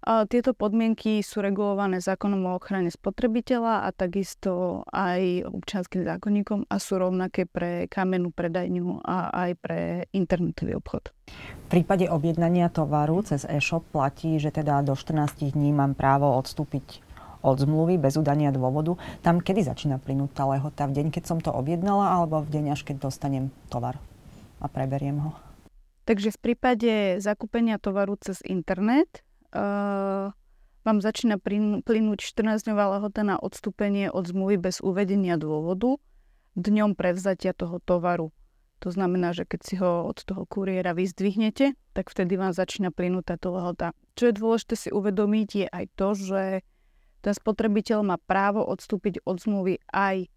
Tieto 0.00 0.56
podmienky 0.56 1.20
sú 1.20 1.44
regulované 1.44 2.00
zákonom 2.00 2.48
o 2.48 2.56
ochrane 2.56 2.88
spotrebiteľa 2.88 3.84
a 3.84 3.88
takisto 3.92 4.80
aj 4.88 5.44
občianským 5.44 6.08
zákonníkom 6.08 6.72
a 6.72 6.76
sú 6.80 6.96
rovnaké 6.96 7.44
pre 7.44 7.84
kamennú 7.84 8.32
predajňu 8.32 9.04
a 9.04 9.28
aj 9.28 9.50
pre 9.60 9.80
internetový 10.16 10.80
obchod. 10.80 11.12
V 11.28 11.68
prípade 11.68 12.08
objednania 12.08 12.72
tovaru 12.72 13.20
cez 13.28 13.44
e-shop 13.44 13.84
platí, 13.92 14.40
že 14.40 14.48
teda 14.48 14.80
do 14.80 14.96
14 14.96 15.52
dní 15.52 15.70
mám 15.76 15.92
právo 15.92 16.32
odstúpiť 16.32 17.04
od 17.44 17.60
zmluvy 17.60 18.00
bez 18.00 18.16
udania 18.16 18.52
dôvodu. 18.52 18.96
Tam 19.20 19.40
kedy 19.40 19.68
začína 19.68 20.00
plynúť 20.00 20.32
tá 20.32 20.44
lehota? 20.48 20.88
V 20.88 20.96
deň, 20.96 21.06
keď 21.12 21.24
som 21.28 21.38
to 21.40 21.52
objednala 21.52 22.16
alebo 22.16 22.40
v 22.40 22.52
deň, 22.52 22.64
až 22.72 22.88
keď 22.88 23.08
dostanem 23.08 23.52
tovar 23.68 24.00
a 24.60 24.68
preberiem 24.68 25.20
ho? 25.20 25.32
Takže 26.08 26.32
v 26.36 26.38
prípade 26.40 26.92
zakúpenia 27.20 27.76
tovaru 27.76 28.16
cez 28.20 28.40
internet 28.48 29.24
uh, 29.54 30.34
vám 30.80 30.98
začína 31.04 31.36
plynúť 31.84 32.18
14-dňová 32.24 32.98
lehota 32.98 33.20
na 33.20 33.36
odstúpenie 33.36 34.08
od 34.08 34.24
zmluvy 34.24 34.56
bez 34.56 34.80
uvedenia 34.80 35.36
dôvodu 35.36 36.00
dňom 36.56 36.98
prevzatia 36.98 37.54
toho 37.54 37.78
tovaru. 37.84 38.32
To 38.80 38.88
znamená, 38.88 39.36
že 39.36 39.44
keď 39.44 39.60
si 39.60 39.74
ho 39.76 40.08
od 40.08 40.24
toho 40.24 40.48
kuriéra 40.48 40.96
vyzdvihnete, 40.96 41.76
tak 41.92 42.08
vtedy 42.08 42.40
vám 42.40 42.56
začína 42.56 42.88
plynúť 42.88 43.36
táto 43.36 43.52
lehota. 43.52 43.92
Čo 44.16 44.32
je 44.32 44.38
dôležité 44.40 44.74
si 44.74 44.88
uvedomiť 44.88 45.48
je 45.52 45.66
aj 45.68 45.84
to, 46.00 46.08
že 46.16 46.42
ten 47.20 47.34
spotrebiteľ 47.36 48.00
má 48.00 48.16
právo 48.16 48.64
odstúpiť 48.64 49.20
od 49.28 49.36
zmluvy 49.36 49.84
aj 49.92 50.32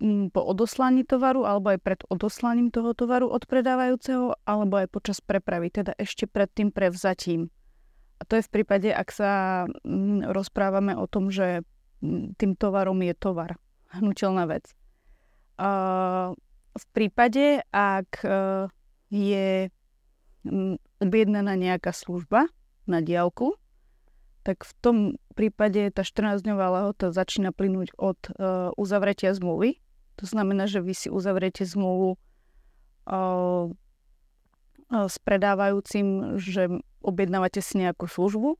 mm, 0.00 0.32
po 0.32 0.40
odoslaní 0.48 1.04
tovaru 1.04 1.44
alebo 1.44 1.76
aj 1.76 1.78
pred 1.84 2.00
odoslaním 2.08 2.72
toho 2.72 2.96
tovaru 2.96 3.28
od 3.28 3.44
predávajúceho 3.44 4.32
alebo 4.48 4.80
aj 4.80 4.88
počas 4.88 5.20
prepravy, 5.20 5.68
teda 5.68 5.92
ešte 6.00 6.24
pred 6.24 6.48
tým 6.48 6.72
prevzatím. 6.72 7.52
A 8.18 8.22
to 8.26 8.38
je 8.38 8.46
v 8.46 8.50
prípade, 8.50 8.90
ak 8.90 9.08
sa 9.14 9.32
mm, 9.86 10.30
rozprávame 10.34 10.98
o 10.98 11.06
tom, 11.06 11.30
že 11.30 11.62
mm, 12.02 12.34
tým 12.34 12.58
tovarom 12.58 12.98
je 13.02 13.14
tovar, 13.14 13.58
hnutelná 13.94 14.44
vec. 14.50 14.66
v 16.78 16.86
prípade, 16.94 17.62
ak 17.74 18.22
e, 18.22 18.30
je 19.10 19.72
objednaná 21.02 21.58
nejaká 21.58 21.90
služba 21.90 22.46
na 22.86 23.02
diálku, 23.02 23.58
tak 24.46 24.64
v 24.64 24.72
tom 24.80 24.96
prípade 25.36 25.92
tá 25.92 26.00
14-dňová 26.00 26.66
lehota 26.80 27.12
začína 27.12 27.52
plynúť 27.52 27.92
od 28.00 28.16
uh, 28.32 28.72
uzavretia 28.80 29.36
zmluvy. 29.36 29.76
To 30.18 30.24
znamená, 30.24 30.64
že 30.64 30.80
vy 30.80 30.96
si 30.96 31.08
uzavriete 31.12 31.68
zmluvu 31.68 32.16
uh, 32.16 33.68
s 34.88 35.16
predávajúcim, 35.20 36.40
že 36.40 36.80
objednávate 37.04 37.60
si 37.60 37.80
nejakú 37.80 38.08
službu 38.08 38.56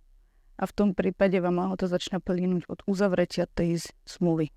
a 0.59 0.65
v 0.67 0.73
tom 0.75 0.89
prípade 0.93 1.39
vám 1.41 1.57
lehota 1.57 1.89
začína 1.89 2.21
plynúť 2.21 2.69
od 2.69 2.85
uzavretia 2.85 3.49
tej 3.49 3.81
zmluvy. 4.05 4.53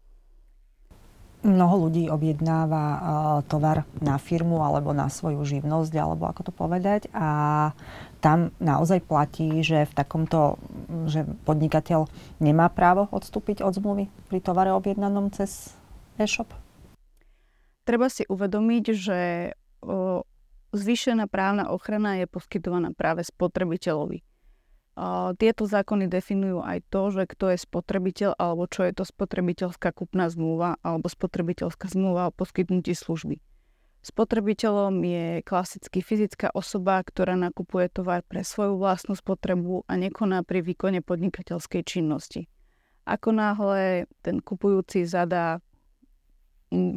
Mnoho 1.41 1.89
ľudí 1.89 2.05
objednáva 2.05 2.85
uh, 2.85 3.01
tovar 3.49 3.81
na 3.97 4.21
firmu 4.21 4.61
alebo 4.61 4.93
na 4.93 5.09
svoju 5.09 5.41
živnosť, 5.41 5.89
alebo 5.97 6.29
ako 6.29 6.41
to 6.45 6.53
povedať. 6.53 7.09
A 7.17 7.73
tam 8.21 8.53
naozaj 8.61 9.01
platí, 9.01 9.49
že 9.65 9.89
v 9.89 9.93
takomto, 9.97 10.61
že 11.09 11.25
podnikateľ 11.49 12.05
nemá 12.37 12.69
právo 12.69 13.09
odstúpiť 13.09 13.65
od 13.65 13.73
zmluvy 13.73 14.05
pri 14.29 14.37
tovare 14.37 14.69
objednanom 14.69 15.33
cez 15.33 15.73
e-shop? 16.21 16.53
Treba 17.89 18.05
si 18.13 18.21
uvedomiť, 18.29 18.83
že 18.93 19.19
uh, 19.81 20.21
zvýšená 20.73 21.27
právna 21.27 21.69
ochrana 21.69 22.19
je 22.19 22.25
poskytovaná 22.27 22.95
práve 22.95 23.23
spotrebiteľovi 23.27 24.23
tieto 25.39 25.63
zákony 25.63 26.11
definujú 26.11 26.59
aj 26.61 26.83
to, 26.91 27.01
že 27.15 27.23
kto 27.31 27.55
je 27.55 27.57
spotrebiteľ 27.63 28.35
alebo 28.35 28.67
čo 28.67 28.83
je 28.83 28.93
to 28.93 29.03
spotrebiteľská 29.07 29.95
kupná 29.95 30.27
zmluva 30.27 30.77
alebo 30.83 31.07
spotrebiteľská 31.07 31.87
zmluva 31.89 32.29
o 32.29 32.35
poskytnutí 32.35 32.91
služby. 32.91 33.39
Spotrebiteľom 34.01 34.97
je 35.05 35.25
klasicky 35.45 36.01
fyzická 36.01 36.49
osoba, 36.57 37.05
ktorá 37.05 37.37
nakupuje 37.37 37.85
tovar 37.87 38.25
pre 38.25 38.41
svoju 38.41 38.81
vlastnú 38.81 39.13
spotrebu 39.13 39.85
a 39.85 39.93
nekoná 39.93 40.41
pri 40.41 40.65
výkone 40.65 41.05
podnikateľskej 41.05 41.81
činnosti. 41.85 42.49
Ako 43.05 43.29
náhle 43.31 44.09
ten 44.25 44.41
kupujúci 44.41 45.05
zadá 45.05 45.61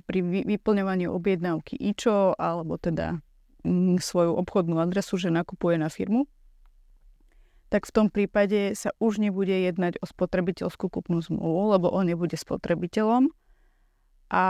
pri 0.09 0.21
vyplňovaní 0.49 1.07
objednávky 1.07 1.77
IČO 1.77 2.35
alebo 2.41 2.81
teda 2.81 3.21
svoju 3.99 4.37
obchodnú 4.37 4.77
adresu, 4.79 5.17
že 5.17 5.33
nakupuje 5.33 5.81
na 5.81 5.89
firmu, 5.89 6.29
tak 7.73 7.91
v 7.91 7.95
tom 7.97 8.07
prípade 8.07 8.79
sa 8.79 8.95
už 9.03 9.19
nebude 9.19 9.51
jednať 9.51 9.99
o 9.99 10.07
spotrebiteľskú 10.07 10.87
kúpnu 10.87 11.19
zmluvu, 11.25 11.75
lebo 11.75 11.91
on 11.91 12.07
nebude 12.07 12.39
spotrebiteľom 12.39 13.33
a 14.29 14.45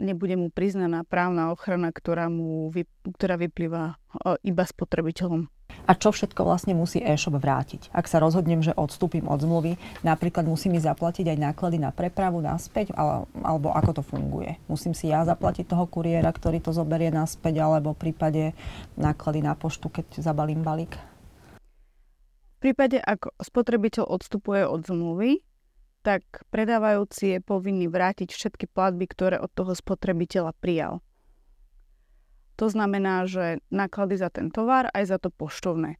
nebude 0.00 0.34
mu 0.36 0.48
priznaná 0.48 1.04
právna 1.04 1.52
ochrana, 1.52 1.92
ktorá, 1.92 2.32
mu 2.32 2.72
ktorá 3.04 3.36
vyplýva 3.36 4.00
iba 4.42 4.64
spotrebiteľom. 4.64 5.46
A 5.86 5.94
čo 5.94 6.10
všetko 6.10 6.42
vlastne 6.42 6.74
musí 6.74 6.98
e-shop 6.98 7.38
vrátiť? 7.38 7.94
Ak 7.94 8.10
sa 8.10 8.18
rozhodnem, 8.18 8.58
že 8.58 8.74
odstúpim 8.74 9.26
od 9.30 9.38
zmluvy, 9.38 9.78
napríklad 10.02 10.42
musím 10.46 10.76
mi 10.76 10.80
zaplatiť 10.82 11.30
aj 11.30 11.38
náklady 11.38 11.78
na 11.78 11.94
prepravu 11.94 12.42
naspäť, 12.42 12.90
ale, 12.98 13.26
alebo 13.42 13.70
ako 13.70 13.98
to 13.98 14.02
funguje? 14.02 14.58
Musím 14.66 14.98
si 14.98 15.14
ja 15.14 15.22
zaplatiť 15.22 15.70
toho 15.70 15.86
kuriéra, 15.86 16.30
ktorý 16.34 16.58
to 16.58 16.74
zoberie 16.74 17.14
naspäť, 17.14 17.62
alebo 17.62 17.94
v 17.94 18.10
prípade 18.10 18.42
náklady 18.98 19.46
na 19.46 19.54
poštu, 19.54 19.90
keď 19.90 20.06
zabalím 20.18 20.66
balík? 20.66 20.98
V 22.60 22.68
prípade, 22.70 23.00
ak 23.00 23.30
spotrebiteľ 23.40 24.04
odstupuje 24.10 24.68
od 24.68 24.84
zmluvy, 24.84 25.40
tak 26.00 26.24
predávajúci 26.48 27.36
je 27.36 27.40
povinný 27.44 27.86
vrátiť 27.88 28.32
všetky 28.32 28.68
platby, 28.72 29.04
ktoré 29.08 29.36
od 29.36 29.52
toho 29.52 29.76
spotrebiteľa 29.76 30.56
prijal. 30.56 31.04
To 32.56 32.68
znamená, 32.68 33.24
že 33.24 33.64
náklady 33.72 34.20
za 34.20 34.28
ten 34.28 34.52
tovar 34.52 34.92
aj 34.92 35.16
za 35.16 35.18
to 35.20 35.32
poštovné. 35.32 35.96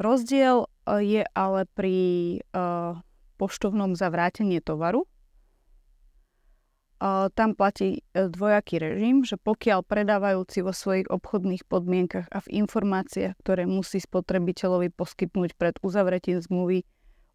Rozdiel 0.00 0.64
e, 0.64 0.68
je 1.04 1.22
ale 1.36 1.68
pri 1.76 1.96
uh, 2.54 2.96
poštovnom 3.36 3.92
za 3.98 4.08
vrátenie 4.08 4.64
tovaru, 4.64 5.04
tam 7.34 7.54
platí 7.54 8.02
dvojaký 8.10 8.82
režim, 8.82 9.22
že 9.22 9.38
pokiaľ 9.38 9.86
predávajúci 9.86 10.66
vo 10.66 10.74
svojich 10.74 11.06
obchodných 11.06 11.62
podmienkach 11.70 12.26
a 12.26 12.42
v 12.42 12.66
informáciách, 12.66 13.38
ktoré 13.38 13.70
musí 13.70 14.02
spotrebiteľovi 14.02 14.90
poskytnúť 14.90 15.54
pred 15.54 15.78
uzavretím 15.78 16.42
zmluvy, 16.42 16.82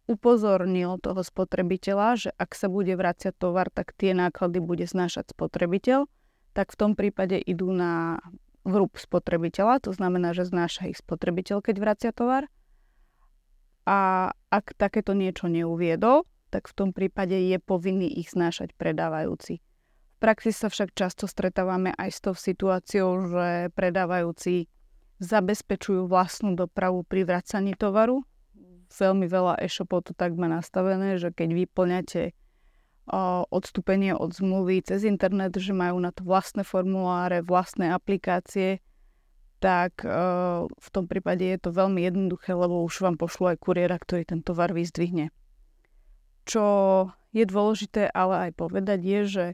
upozornil 0.04 1.00
toho 1.00 1.24
spotrebiteľa, 1.24 2.08
že 2.16 2.30
ak 2.36 2.52
sa 2.52 2.68
bude 2.68 2.92
vrácať 2.92 3.32
tovar, 3.36 3.72
tak 3.72 3.96
tie 3.96 4.12
náklady 4.12 4.60
bude 4.60 4.84
znášať 4.84 5.32
spotrebiteľ, 5.32 6.04
tak 6.52 6.70
v 6.72 6.78
tom 6.78 6.92
prípade 6.92 7.40
idú 7.40 7.72
na 7.72 8.20
vrúb 8.64 8.96
spotrebiteľa, 8.96 9.84
to 9.84 9.90
znamená, 9.92 10.32
že 10.32 10.48
znáša 10.48 10.88
ich 10.88 10.98
spotrebiteľ, 11.00 11.60
keď 11.60 11.76
vracia 11.80 12.12
tovar. 12.12 12.48
A 13.84 14.32
ak 14.48 14.72
takéto 14.80 15.12
niečo 15.12 15.48
neuviedol, 15.48 16.24
tak 16.48 16.70
v 16.70 16.76
tom 16.76 16.90
prípade 16.94 17.36
je 17.36 17.60
povinný 17.60 18.08
ich 18.08 18.32
znášať 18.32 18.72
predávajúci. 18.78 19.60
V 19.60 20.18
praxi 20.22 20.56
sa 20.56 20.72
však 20.72 20.96
často 20.96 21.28
stretávame 21.28 21.92
aj 21.92 22.10
s 22.14 22.18
tou 22.24 22.32
situáciou, 22.32 23.28
že 23.28 23.48
predávajúci 23.76 24.72
zabezpečujú 25.20 26.08
vlastnú 26.08 26.56
dopravu 26.56 27.04
pri 27.04 27.28
vracaní 27.28 27.76
tovaru. 27.76 28.24
Veľmi 28.90 29.24
veľa 29.30 29.60
e-shopov 29.62 30.08
to 30.08 30.12
tak 30.12 30.36
má 30.36 30.50
nastavené, 30.50 31.16
že 31.16 31.32
keď 31.32 31.48
vyplňate 31.54 32.36
odstúpenie 33.52 34.16
od 34.16 34.32
zmluvy 34.32 34.80
cez 34.80 35.04
internet, 35.04 35.52
že 35.60 35.76
majú 35.76 36.00
na 36.00 36.08
to 36.08 36.24
vlastné 36.24 36.64
formuláre, 36.64 37.44
vlastné 37.44 37.92
aplikácie, 37.92 38.80
tak 39.60 40.04
v 40.68 40.88
tom 40.92 41.04
prípade 41.04 41.44
je 41.44 41.60
to 41.60 41.72
veľmi 41.72 42.00
jednoduché, 42.04 42.56
lebo 42.56 42.84
už 42.84 43.04
vám 43.04 43.16
pošlu 43.20 43.52
aj 43.52 43.60
kuriéra, 43.60 43.96
ktorý 44.00 44.24
ten 44.24 44.40
tovar 44.40 44.72
vyzdvihne. 44.72 45.28
Čo 46.44 46.64
je 47.32 47.44
dôležité 47.48 48.12
ale 48.12 48.48
aj 48.48 48.50
povedať 48.56 49.00
je, 49.00 49.20
že 49.24 49.44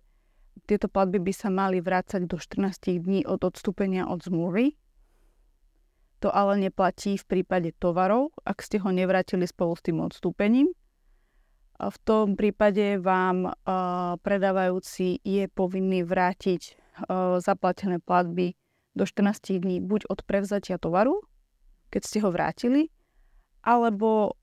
tieto 0.67 0.87
platby 0.91 1.19
by 1.19 1.33
sa 1.35 1.51
mali 1.51 1.83
vrácať 1.83 2.27
do 2.27 2.39
14 2.39 3.03
dní 3.03 3.27
od 3.27 3.43
odstúpenia 3.43 4.07
od 4.07 4.23
zmluvy. 4.23 4.79
To 6.21 6.29
ale 6.29 6.61
neplatí 6.61 7.17
v 7.17 7.25
prípade 7.25 7.73
tovarov, 7.81 8.37
ak 8.45 8.61
ste 8.61 8.77
ho 8.77 8.93
nevrátili 8.93 9.49
spolu 9.49 9.73
s 9.73 9.83
tým 9.85 10.05
odstúpením. 10.05 10.69
V 11.81 11.97
tom 12.05 12.37
prípade 12.37 13.01
vám 13.01 13.57
predávajúci 14.21 15.25
je 15.25 15.49
povinný 15.49 16.05
vrátiť 16.05 16.77
zaplatené 17.41 18.05
platby 18.05 18.53
do 18.93 19.09
14 19.09 19.65
dní 19.65 19.81
buď 19.81 20.13
od 20.13 20.21
prevzatia 20.29 20.77
tovaru, 20.77 21.25
keď 21.89 22.03
ste 22.05 22.19
ho 22.21 22.29
vrátili, 22.29 22.93
alebo 23.65 24.37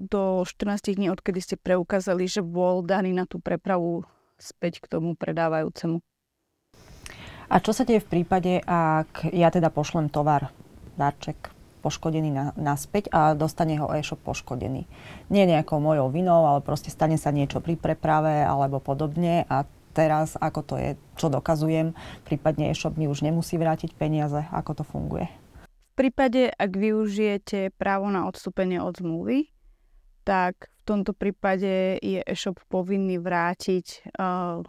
do 0.00 0.40
14 0.48 0.96
dní, 0.96 1.12
odkedy 1.12 1.44
ste 1.44 1.56
preukázali, 1.60 2.24
že 2.24 2.40
bol 2.40 2.80
daný 2.80 3.12
na 3.12 3.28
tú 3.28 3.44
prepravu 3.44 4.08
späť 4.40 4.80
k 4.80 4.88
tomu 4.88 5.12
predávajúcemu. 5.20 6.00
A 7.52 7.60
čo 7.60 7.76
sa 7.76 7.84
deje 7.84 8.00
v 8.00 8.08
prípade, 8.08 8.64
ak 8.64 9.28
ja 9.36 9.52
teda 9.52 9.68
pošlem 9.68 10.08
tovar, 10.08 10.48
darček 11.00 11.56
poškodený 11.80 12.30
na, 12.30 12.44
naspäť 12.60 13.08
a 13.10 13.32
dostane 13.32 13.80
ho 13.80 13.88
e-shop 13.96 14.20
poškodený. 14.20 14.84
Nie 15.32 15.48
nejakou 15.48 15.80
mojou 15.80 16.12
vinou, 16.12 16.44
ale 16.44 16.60
proste 16.60 16.92
stane 16.92 17.16
sa 17.16 17.32
niečo 17.32 17.64
pri 17.64 17.80
preprave 17.80 18.44
alebo 18.44 18.78
podobne 18.78 19.48
a 19.48 19.64
teraz 19.96 20.36
ako 20.36 20.60
to 20.62 20.74
je, 20.76 20.90
čo 21.16 21.32
dokazujem, 21.32 21.96
prípadne 22.28 22.70
e-shop 22.70 23.00
mi 23.00 23.08
už 23.08 23.24
nemusí 23.24 23.56
vrátiť 23.56 23.96
peniaze, 23.96 24.44
ako 24.52 24.84
to 24.84 24.84
funguje. 24.84 25.26
V 25.66 26.08
prípade, 26.08 26.52
ak 26.52 26.70
využijete 26.70 27.74
právo 27.76 28.08
na 28.08 28.24
odstúpenie 28.28 28.80
od 28.80 28.96
zmluvy, 29.00 29.52
tak 30.24 30.68
v 30.68 30.82
tomto 30.84 31.12
prípade 31.16 31.98
je 32.00 32.20
e-shop 32.24 32.60
povinný 32.68 33.20
vrátiť 33.20 34.16
uh, 34.16 34.64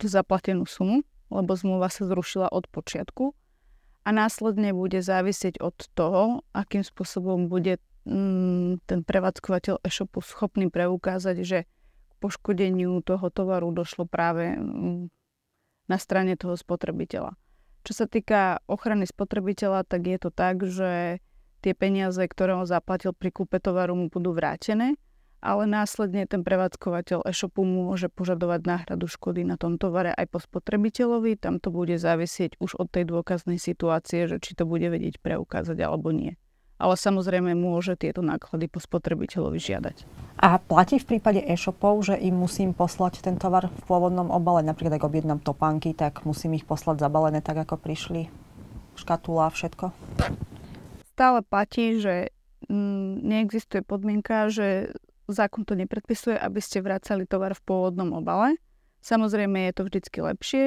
tú 0.00 0.06
zaplatenú 0.08 0.64
sumu, 0.64 1.04
lebo 1.28 1.52
zmluva 1.52 1.92
sa 1.92 2.08
zrušila 2.08 2.48
od 2.48 2.64
počiatku 2.72 3.36
a 4.04 4.08
následne 4.10 4.72
bude 4.72 5.04
závisieť 5.04 5.60
od 5.60 5.76
toho, 5.92 6.46
akým 6.56 6.80
spôsobom 6.80 7.52
bude 7.52 7.76
mm, 8.08 8.84
ten 8.88 9.00
prevádzkovateľ 9.04 9.84
e-shopu 9.84 10.24
schopný 10.24 10.72
preukázať, 10.72 11.36
že 11.44 11.58
k 12.08 12.12
poškodeniu 12.20 13.00
toho 13.04 13.28
tovaru 13.28 13.68
došlo 13.72 14.08
práve 14.08 14.56
mm, 14.56 15.12
na 15.88 15.96
strane 16.00 16.38
toho 16.38 16.56
spotrebiteľa. 16.56 17.36
Čo 17.80 17.92
sa 17.92 18.06
týka 18.06 18.60
ochrany 18.68 19.08
spotrebiteľa, 19.08 19.88
tak 19.88 20.04
je 20.04 20.18
to 20.20 20.30
tak, 20.32 20.64
že 20.64 21.20
tie 21.60 21.72
peniaze, 21.76 22.20
ktoré 22.20 22.56
on 22.56 22.68
zaplatil 22.68 23.12
pri 23.12 23.32
kúpe 23.32 23.60
tovaru, 23.60 23.96
mu 23.96 24.06
budú 24.08 24.32
vrátené, 24.32 24.96
ale 25.40 25.64
následne 25.64 26.28
ten 26.28 26.44
prevádzkovateľ 26.44 27.24
e-shopu 27.24 27.64
môže 27.64 28.12
požadovať 28.12 28.60
náhradu 28.68 29.08
škody 29.08 29.48
na 29.48 29.56
tom 29.56 29.80
tovare 29.80 30.12
aj 30.12 30.26
po 30.28 30.38
spotrebiteľovi. 30.38 31.40
Tam 31.40 31.56
to 31.56 31.72
bude 31.72 31.96
závisieť 31.96 32.60
už 32.60 32.76
od 32.76 32.92
tej 32.92 33.08
dôkaznej 33.08 33.56
situácie, 33.56 34.28
že 34.28 34.36
či 34.36 34.52
to 34.52 34.68
bude 34.68 34.84
vedieť 34.84 35.16
preukázať 35.24 35.80
alebo 35.80 36.12
nie. 36.12 36.36
Ale 36.80 36.96
samozrejme 36.96 37.52
môže 37.56 37.92
tieto 37.96 38.24
náklady 38.24 38.68
po 38.68 38.80
spotrebiteľovi 38.80 39.60
žiadať. 39.60 39.96
A 40.40 40.56
platí 40.56 40.96
v 40.96 41.16
prípade 41.16 41.44
e-shopov, 41.44 42.00
že 42.08 42.16
im 42.16 42.40
musím 42.40 42.72
poslať 42.72 43.20
ten 43.20 43.36
tovar 43.36 43.68
v 43.68 43.82
pôvodnom 43.84 44.32
obale, 44.32 44.64
napríklad 44.64 44.96
ak 44.96 45.04
objednám 45.04 45.44
topánky, 45.44 45.92
tak 45.92 46.24
musím 46.24 46.56
ich 46.56 46.64
poslať 46.64 47.04
zabalené 47.04 47.44
tak, 47.44 47.60
ako 47.60 47.76
prišli, 47.76 48.32
škatula 48.96 49.48
a 49.48 49.52
všetko? 49.52 49.92
Stále 51.12 51.44
platí, 51.44 52.00
že 52.00 52.32
mm, 52.72 53.28
neexistuje 53.28 53.84
podmienka, 53.84 54.48
že 54.48 54.96
zákon 55.32 55.64
to 55.64 55.78
nepredpisuje, 55.78 56.36
aby 56.36 56.60
ste 56.62 56.84
vracali 56.84 57.24
tovar 57.24 57.54
v 57.56 57.64
pôvodnom 57.64 58.10
obale. 58.16 58.58
Samozrejme 59.00 59.70
je 59.70 59.72
to 59.72 59.82
vždycky 59.88 60.18
lepšie. 60.20 60.64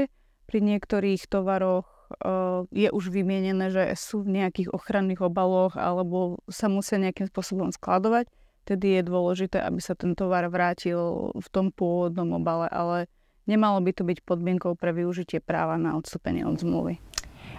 Pri 0.49 0.59
niektorých 0.59 1.29
tovaroch 1.29 1.85
uh, 2.19 2.65
je 2.73 2.89
už 2.89 3.13
vymienené, 3.13 3.69
že 3.69 3.93
sú 3.95 4.25
v 4.25 4.41
nejakých 4.41 4.73
ochranných 4.73 5.21
obaloch 5.23 5.77
alebo 5.77 6.41
sa 6.49 6.67
musia 6.67 6.97
nejakým 6.99 7.29
spôsobom 7.29 7.69
skladovať. 7.69 8.27
Tedy 8.63 8.99
je 8.99 9.01
dôležité, 9.03 9.59
aby 9.59 9.83
sa 9.83 9.93
ten 9.93 10.15
tovar 10.15 10.47
vrátil 10.47 11.31
v 11.35 11.47
tom 11.51 11.69
pôvodnom 11.69 12.39
obale, 12.39 12.71
ale 12.71 13.11
nemalo 13.43 13.83
by 13.83 13.91
to 13.91 14.07
byť 14.07 14.23
podmienkou 14.23 14.79
pre 14.79 14.95
využitie 14.95 15.43
práva 15.43 15.75
na 15.75 15.99
odstúpenie 15.99 16.47
od 16.47 16.55
zmluvy. 16.63 17.03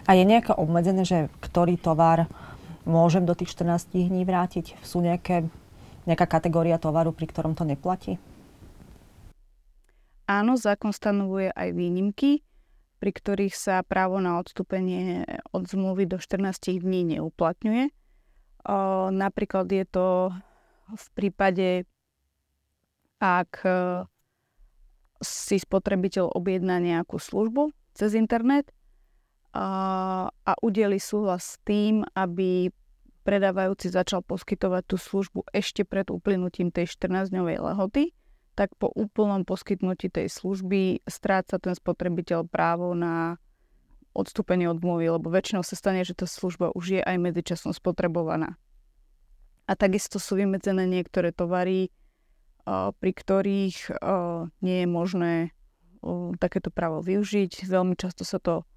A 0.08 0.16
je 0.16 0.24
nejaké 0.24 0.56
obmedzené, 0.56 1.04
že 1.04 1.28
ktorý 1.44 1.76
tovar 1.76 2.28
môžem 2.88 3.24
do 3.24 3.36
tých 3.36 3.52
14 3.56 3.92
dní 3.92 4.24
vrátiť? 4.24 4.80
Sú 4.84 5.00
nejaké 5.00 5.48
nejaká 6.04 6.28
kategória 6.28 6.76
tovaru, 6.80 7.12
pri 7.12 7.26
ktorom 7.28 7.56
to 7.56 7.64
neplatí? 7.64 8.20
Áno, 10.24 10.56
zákon 10.56 10.92
stanovuje 10.92 11.52
aj 11.52 11.68
výnimky, 11.76 12.40
pri 12.96 13.10
ktorých 13.12 13.52
sa 13.52 13.84
právo 13.84 14.16
na 14.24 14.40
odstúpenie 14.40 15.28
od 15.52 15.68
zmluvy 15.68 16.08
do 16.08 16.16
14 16.16 16.80
dní 16.80 17.04
neuplatňuje. 17.16 17.92
O, 18.64 18.76
napríklad 19.12 19.68
je 19.68 19.84
to 19.84 20.32
v 20.88 21.06
prípade, 21.12 21.84
ak 23.20 23.52
e, 23.64 24.08
si 25.20 25.60
spotrebiteľ 25.60 26.32
objedná 26.32 26.80
nejakú 26.80 27.20
službu 27.20 27.76
cez 27.92 28.16
internet 28.16 28.72
a, 29.52 30.28
a 30.32 30.52
udeli 30.64 30.96
súhlas 30.96 31.56
s 31.56 31.60
tým, 31.68 32.04
aby 32.16 32.72
predávajúci 33.24 33.88
začal 33.88 34.20
poskytovať 34.20 34.82
tú 34.84 34.96
službu 35.00 35.48
ešte 35.50 35.82
pred 35.88 36.06
uplynutím 36.12 36.68
tej 36.68 36.92
14-dňovej 36.92 37.56
lehoty, 37.58 38.12
tak 38.54 38.70
po 38.78 38.92
úplnom 38.92 39.42
poskytnutí 39.42 40.12
tej 40.12 40.30
služby 40.30 41.02
stráca 41.08 41.58
ten 41.58 41.74
spotrebiteľ 41.74 42.46
právo 42.46 42.94
na 42.94 43.40
odstúpenie 44.14 44.70
od 44.70 44.78
mluvy, 44.78 45.10
lebo 45.10 45.26
väčšinou 45.26 45.66
sa 45.66 45.74
stane, 45.74 46.06
že 46.06 46.14
tá 46.14 46.28
služba 46.28 46.70
už 46.70 47.00
je 47.00 47.02
aj 47.02 47.16
medzičasom 47.18 47.74
spotrebovaná. 47.74 48.54
A 49.66 49.74
takisto 49.74 50.22
sú 50.22 50.38
vymedzené 50.38 50.86
niektoré 50.86 51.34
tovary, 51.34 51.90
pri 52.68 53.12
ktorých 53.16 53.96
nie 54.62 54.76
je 54.84 54.88
možné 54.88 55.32
takéto 56.36 56.68
právo 56.70 57.00
využiť. 57.02 57.66
Veľmi 57.66 57.96
často 57.96 58.22
sa 58.22 58.38
to 58.38 58.68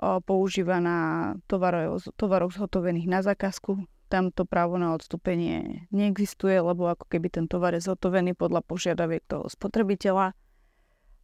používa 0.00 0.80
na 0.80 0.98
tovaroch, 1.46 2.02
tovaroch 2.16 2.52
zhotovených 2.54 3.08
na 3.08 3.20
zákazku. 3.22 3.84
Tam 4.12 4.28
to 4.28 4.44
právo 4.44 4.76
na 4.76 4.92
odstúpenie 4.92 5.88
neexistuje, 5.88 6.60
lebo 6.60 6.84
ako 6.92 7.08
keby 7.08 7.32
ten 7.32 7.48
tovar 7.48 7.72
je 7.72 7.80
zhotovený 7.80 8.36
podľa 8.36 8.60
požiadaviek 8.60 9.24
toho 9.24 9.48
spotrebiteľa. 9.48 10.36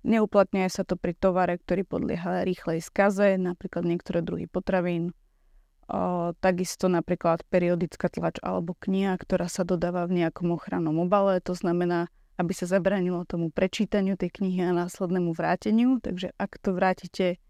Neuplatňuje 0.09 0.69
sa 0.73 0.87
to 0.89 0.97
pri 0.97 1.13
tovare, 1.13 1.61
ktorý 1.61 1.85
podlieha 1.85 2.47
rýchlej 2.47 2.81
skaze, 2.81 3.37
napríklad 3.37 3.85
niektoré 3.85 4.25
druhy 4.25 4.49
potravín. 4.49 5.13
O, 5.89 6.33
takisto 6.39 6.89
napríklad 6.89 7.45
periodická 7.49 8.09
tlač 8.09 8.41
alebo 8.45 8.77
kniha, 8.79 9.17
ktorá 9.21 9.53
sa 9.53 9.69
dodáva 9.69 10.09
v 10.09 10.25
nejakom 10.25 10.55
ochrannom 10.55 10.97
obale. 11.03 11.41
To 11.45 11.53
znamená, 11.53 12.09
aby 12.39 12.53
sa 12.55 12.71
zabranilo 12.71 13.27
tomu 13.27 13.51
prečítaniu 13.51 14.15
tej 14.15 14.33
knihy 14.39 14.65
a 14.65 14.73
následnému 14.73 15.35
vráteniu. 15.35 15.99
Takže 15.99 16.33
ak 16.39 16.57
to 16.63 16.73
vrátite 16.73 17.43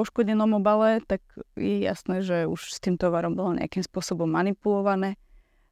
poškodenom 0.00 0.56
obale, 0.56 1.04
tak 1.04 1.20
je 1.60 1.84
jasné, 1.84 2.24
že 2.24 2.48
už 2.48 2.72
s 2.72 2.80
tým 2.80 2.96
tovarom 2.96 3.36
bolo 3.36 3.60
nejakým 3.60 3.84
spôsobom 3.84 4.24
manipulované 4.24 5.20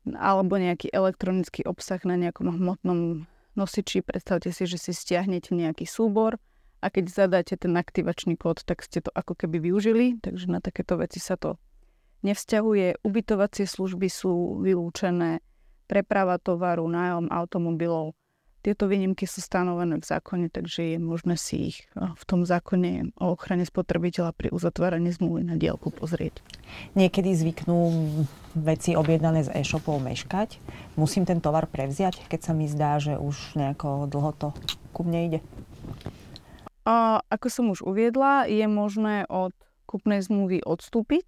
alebo 0.05 0.61
nejaký 0.61 0.93
elektronický 0.93 1.65
obsah 1.65 2.01
na 2.05 2.21
nejakom 2.21 2.53
hmotnom 2.53 3.25
nosiči. 3.57 4.05
Predstavte 4.05 4.53
si, 4.53 4.69
že 4.69 4.77
si 4.77 4.93
stiahnete 4.93 5.57
nejaký 5.57 5.89
súbor 5.89 6.37
a 6.85 6.93
keď 6.93 7.05
zadáte 7.09 7.57
ten 7.57 7.73
aktivačný 7.73 8.37
kód, 8.37 8.63
tak 8.69 8.85
ste 8.85 9.01
to 9.01 9.09
ako 9.17 9.33
keby 9.33 9.59
využili, 9.73 10.21
takže 10.21 10.53
na 10.53 10.61
takéto 10.61 11.01
veci 11.01 11.19
sa 11.19 11.41
to 11.41 11.57
nevzťahuje. 12.23 13.01
Ubytovacie 13.01 13.65
služby 13.65 14.07
sú 14.13 14.61
vylúčené, 14.61 15.41
preprava 15.89 16.37
tovaru, 16.37 16.85
nájom 16.87 17.33
automobilov, 17.33 18.13
tieto 18.59 18.91
výnimky 18.91 19.25
sú 19.25 19.39
stanovené 19.39 20.03
v 20.03 20.05
zákone, 20.05 20.51
takže 20.51 20.95
je 20.95 20.99
možné 20.99 21.39
si 21.39 21.71
ich 21.73 21.79
v 21.95 22.25
tom 22.27 22.43
zákone 22.43 23.15
o 23.17 23.39
ochrane 23.39 23.63
spotrebiteľa 23.63 24.35
pri 24.35 24.51
uzatváraní 24.51 25.15
zmluvy 25.15 25.47
na 25.47 25.55
dielku 25.55 25.95
pozrieť. 25.95 26.43
Niekedy 26.99 27.33
zvyknú 27.39 27.79
veci 28.59 28.99
objednané 28.99 29.47
z 29.47 29.55
e-shopov 29.55 30.03
meškať. 30.03 30.59
Musím 30.99 31.23
ten 31.23 31.39
tovar 31.39 31.71
prevziať, 31.71 32.27
keď 32.27 32.41
sa 32.43 32.53
mi 32.53 32.67
zdá, 32.67 32.99
že 32.99 33.15
už 33.15 33.55
nejako 33.55 34.11
dlho 34.11 34.33
to 34.35 34.49
ku 34.91 35.07
mne 35.07 35.21
ide? 35.31 35.41
A, 36.83 37.23
ako 37.31 37.47
som 37.49 37.71
už 37.71 37.87
uviedla, 37.87 38.51
je 38.51 38.65
možné 38.67 39.29
od 39.31 39.55
kupnej 39.87 40.21
zmluvy 40.21 40.65
odstúpiť 40.67 41.25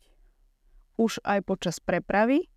už 1.01 1.25
aj 1.25 1.41
počas 1.49 1.81
prepravy 1.81 2.53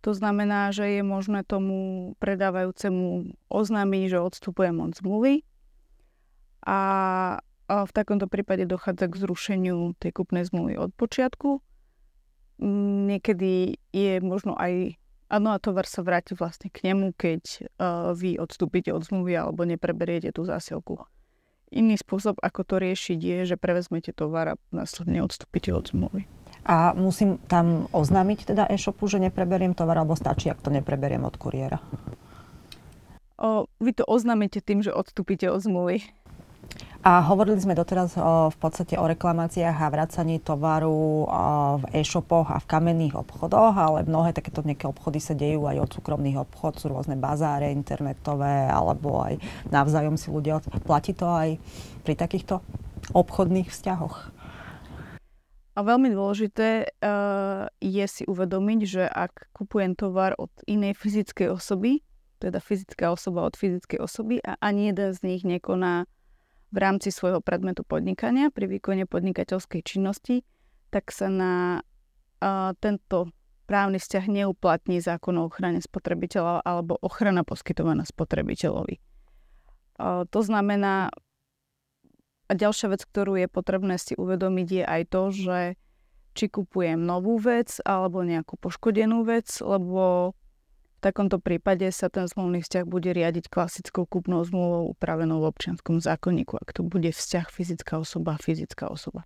to 0.00 0.14
znamená, 0.14 0.70
že 0.70 0.98
je 0.98 1.02
možné 1.02 1.42
tomu 1.42 2.12
predávajúcemu 2.22 3.34
oznámiť, 3.50 4.02
že 4.14 4.18
odstupujem 4.22 4.78
od 4.78 4.94
zmluvy 4.94 5.42
a 6.62 6.78
v 7.68 7.90
takomto 7.92 8.30
prípade 8.30 8.64
dochádza 8.64 9.12
k 9.12 9.20
zrušeniu 9.20 9.92
tej 10.00 10.16
kupnej 10.16 10.46
zmluvy 10.48 10.80
od 10.80 10.94
počiatku. 10.96 11.60
Niekedy 13.10 13.76
je 13.92 14.12
možno 14.24 14.56
aj 14.56 14.96
Áno, 15.28 15.52
a 15.52 15.60
tovar 15.60 15.84
sa 15.84 16.00
vráti 16.00 16.32
vlastne 16.32 16.72
k 16.72 16.88
nemu, 16.88 17.12
keď 17.12 17.68
uh, 17.76 18.16
vy 18.16 18.40
odstúpite 18.40 18.88
od 18.96 19.04
zmluvy 19.04 19.36
alebo 19.36 19.68
nepreberiete 19.68 20.32
tú 20.32 20.48
zásielku. 20.48 21.04
Iný 21.68 22.00
spôsob, 22.00 22.40
ako 22.40 22.64
to 22.64 22.80
riešiť, 22.80 23.20
je, 23.20 23.38
že 23.52 23.60
prevezmete 23.60 24.16
tovar 24.16 24.56
a 24.56 24.58
následne 24.72 25.20
odstúpite 25.20 25.68
od 25.76 25.84
zmluvy. 25.84 26.24
A 26.68 26.92
musím 26.92 27.40
tam 27.48 27.88
oznámiť 27.96 28.52
teda 28.52 28.68
e-shopu, 28.68 29.08
že 29.08 29.16
nepreberiem 29.16 29.72
tovar, 29.72 30.04
alebo 30.04 30.12
stačí, 30.12 30.52
ak 30.52 30.60
to 30.60 30.68
nepreberiem 30.68 31.24
od 31.24 31.32
kuriéra? 31.40 31.80
O, 33.40 33.64
vy 33.80 33.96
to 33.96 34.04
oznámite 34.04 34.60
tým, 34.60 34.84
že 34.84 34.92
odstúpite 34.92 35.48
od 35.48 35.64
zmluvy. 35.64 36.04
A 37.00 37.24
hovorili 37.24 37.56
sme 37.56 37.72
doteraz 37.72 38.20
o, 38.20 38.52
v 38.52 38.56
podstate 38.60 39.00
o 39.00 39.08
reklamáciách 39.08 39.80
a 39.80 39.88
vracaní 39.88 40.44
tovaru 40.44 41.24
o, 41.24 41.28
v 41.80 42.04
e-shopoch 42.04 42.52
a 42.52 42.60
v 42.60 42.68
kamenných 42.68 43.16
obchodoch, 43.16 43.72
ale 43.72 44.04
mnohé 44.04 44.36
takéto 44.36 44.60
nejaké 44.60 44.92
obchody 44.92 45.24
sa 45.24 45.32
dejú 45.32 45.64
aj 45.64 45.88
od 45.88 45.90
súkromných 45.96 46.36
obchod, 46.36 46.76
sú 46.76 46.92
rôzne 46.92 47.16
bazáre 47.16 47.72
internetové, 47.72 48.68
alebo 48.68 49.24
aj 49.24 49.40
navzájom 49.72 50.20
si 50.20 50.28
ľudia... 50.28 50.60
Platí 50.84 51.16
to 51.16 51.32
aj 51.32 51.56
pri 52.04 52.12
takýchto 52.12 52.60
obchodných 53.16 53.72
vzťahoch? 53.72 54.36
A 55.78 55.86
veľmi 55.86 56.10
dôležité 56.10 56.90
uh, 56.90 57.70
je 57.78 58.02
si 58.10 58.26
uvedomiť, 58.26 58.80
že 58.82 59.04
ak 59.06 59.54
kupujem 59.54 59.94
tovar 59.94 60.34
od 60.34 60.50
inej 60.66 60.98
fyzickej 60.98 61.54
osoby, 61.54 62.02
teda 62.42 62.58
fyzická 62.58 63.14
osoba 63.14 63.46
od 63.46 63.54
fyzickej 63.54 64.02
osoby 64.02 64.42
a 64.42 64.58
ani 64.58 64.90
jeden 64.90 65.14
z 65.14 65.22
nich 65.22 65.46
nekoná 65.46 66.10
v 66.74 66.76
rámci 66.82 67.14
svojho 67.14 67.38
predmetu 67.38 67.86
podnikania 67.86 68.50
pri 68.50 68.66
výkone 68.66 69.06
podnikateľskej 69.06 69.86
činnosti, 69.86 70.42
tak 70.90 71.14
sa 71.14 71.30
na 71.30 71.78
uh, 71.78 72.74
tento 72.82 73.30
právny 73.70 74.02
vzťah 74.02 74.24
neuplatní 74.26 74.98
zákon 74.98 75.38
o 75.38 75.46
ochrane 75.46 75.78
spotrebiteľa 75.78 76.66
alebo 76.66 76.98
ochrana 76.98 77.46
poskytovaná 77.46 78.02
spotrebiteľovi. 78.02 78.98
Uh, 80.02 80.26
to 80.26 80.42
znamená, 80.42 81.14
a 82.48 82.52
ďalšia 82.56 82.96
vec, 82.96 83.04
ktorú 83.04 83.36
je 83.36 83.46
potrebné 83.46 84.00
si 84.00 84.16
uvedomiť, 84.16 84.68
je 84.72 84.84
aj 84.84 85.02
to, 85.12 85.22
že 85.30 85.58
či 86.32 86.48
kupujem 86.48 86.96
novú 86.96 87.36
vec 87.36 87.76
alebo 87.84 88.24
nejakú 88.24 88.56
poškodenú 88.56 89.26
vec, 89.28 89.52
lebo 89.60 90.32
v 90.98 91.00
takomto 91.04 91.38
prípade 91.38 91.86
sa 91.94 92.10
ten 92.10 92.26
zmluvný 92.26 92.64
vzťah 92.64 92.84
bude 92.88 93.12
riadiť 93.14 93.46
klasickou 93.52 94.02
kúpnou 94.02 94.42
zmluvou 94.42 94.90
upravenou 94.96 95.44
v 95.44 95.50
občianskom 95.54 96.02
zákonníku, 96.02 96.58
ak 96.58 96.74
to 96.74 96.82
bude 96.82 97.06
vzťah 97.12 97.46
fyzická 97.52 98.02
osoba 98.02 98.34
fyzická 98.40 98.90
osoba. 98.90 99.22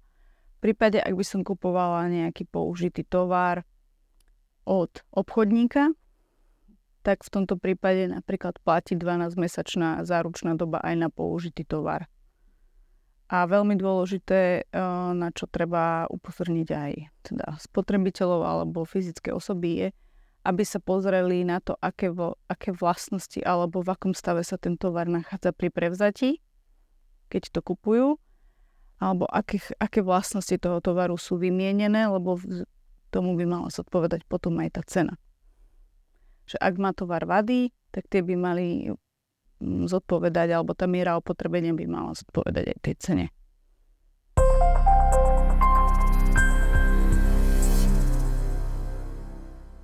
V 0.61 0.71
prípade, 0.71 1.01
ak 1.01 1.17
by 1.17 1.25
som 1.25 1.41
kupovala 1.43 2.13
nejaký 2.13 2.45
použitý 2.45 3.03
tovar 3.09 3.65
od 4.69 4.93
obchodníka, 5.11 5.97
tak 7.03 7.27
v 7.27 7.31
tomto 7.35 7.59
prípade 7.59 8.07
napríklad 8.07 8.63
platí 8.63 8.95
12-mesačná 8.95 10.07
záručná 10.07 10.55
doba 10.55 10.79
aj 10.85 10.95
na 10.97 11.09
použitý 11.11 11.67
tovar. 11.67 12.12
A 13.33 13.49
veľmi 13.49 13.81
dôležité, 13.81 14.69
eh, 14.69 14.81
na 15.17 15.33
čo 15.33 15.49
treba 15.49 16.05
upozorniť 16.13 16.69
aj 16.69 16.93
teda 17.33 17.47
spotrebiteľov 17.57 18.41
alebo 18.45 18.85
fyzické 18.85 19.33
osoby 19.33 19.71
je, 19.81 19.89
aby 20.45 20.63
sa 20.67 20.83
pozreli 20.83 21.47
na 21.47 21.63
to, 21.63 21.79
aké, 21.81 22.13
vo, 22.13 22.37
aké 22.51 22.75
vlastnosti 22.77 23.41
alebo 23.41 23.81
v 23.81 23.95
akom 23.95 24.13
stave 24.13 24.45
sa 24.45 24.61
ten 24.61 24.77
tovar 24.77 25.09
nachádza 25.09 25.55
pri 25.55 25.73
prevzatí, 25.73 26.43
keď 27.33 27.57
to 27.57 27.61
kupujú, 27.65 28.21
alebo 29.01 29.25
aké, 29.31 29.63
aké 29.81 30.05
vlastnosti 30.05 30.55
toho 30.59 30.85
tovaru 30.85 31.17
sú 31.17 31.39
vymienené, 31.39 32.11
lebo 32.11 32.37
tomu 33.09 33.39
by 33.39 33.45
mala 33.49 33.69
zodpovedať 33.73 34.29
potom 34.29 34.61
aj 34.61 34.77
tá 34.77 34.83
cena. 34.85 35.15
Že 36.47 36.59
ak 36.59 36.75
má 36.77 36.91
tovar 36.93 37.25
vady, 37.25 37.71
tak 37.95 38.11
tie 38.13 38.21
by 38.21 38.35
mali 38.35 38.93
zodpovedať, 39.87 40.49
alebo 40.53 40.75
tá 40.75 40.91
miera 40.91 41.15
opotrebenia 41.17 41.73
by 41.73 41.85
mala 41.87 42.13
zodpovedať 42.19 42.65
aj 42.75 42.79
tej 42.83 42.95
cene. 42.99 43.27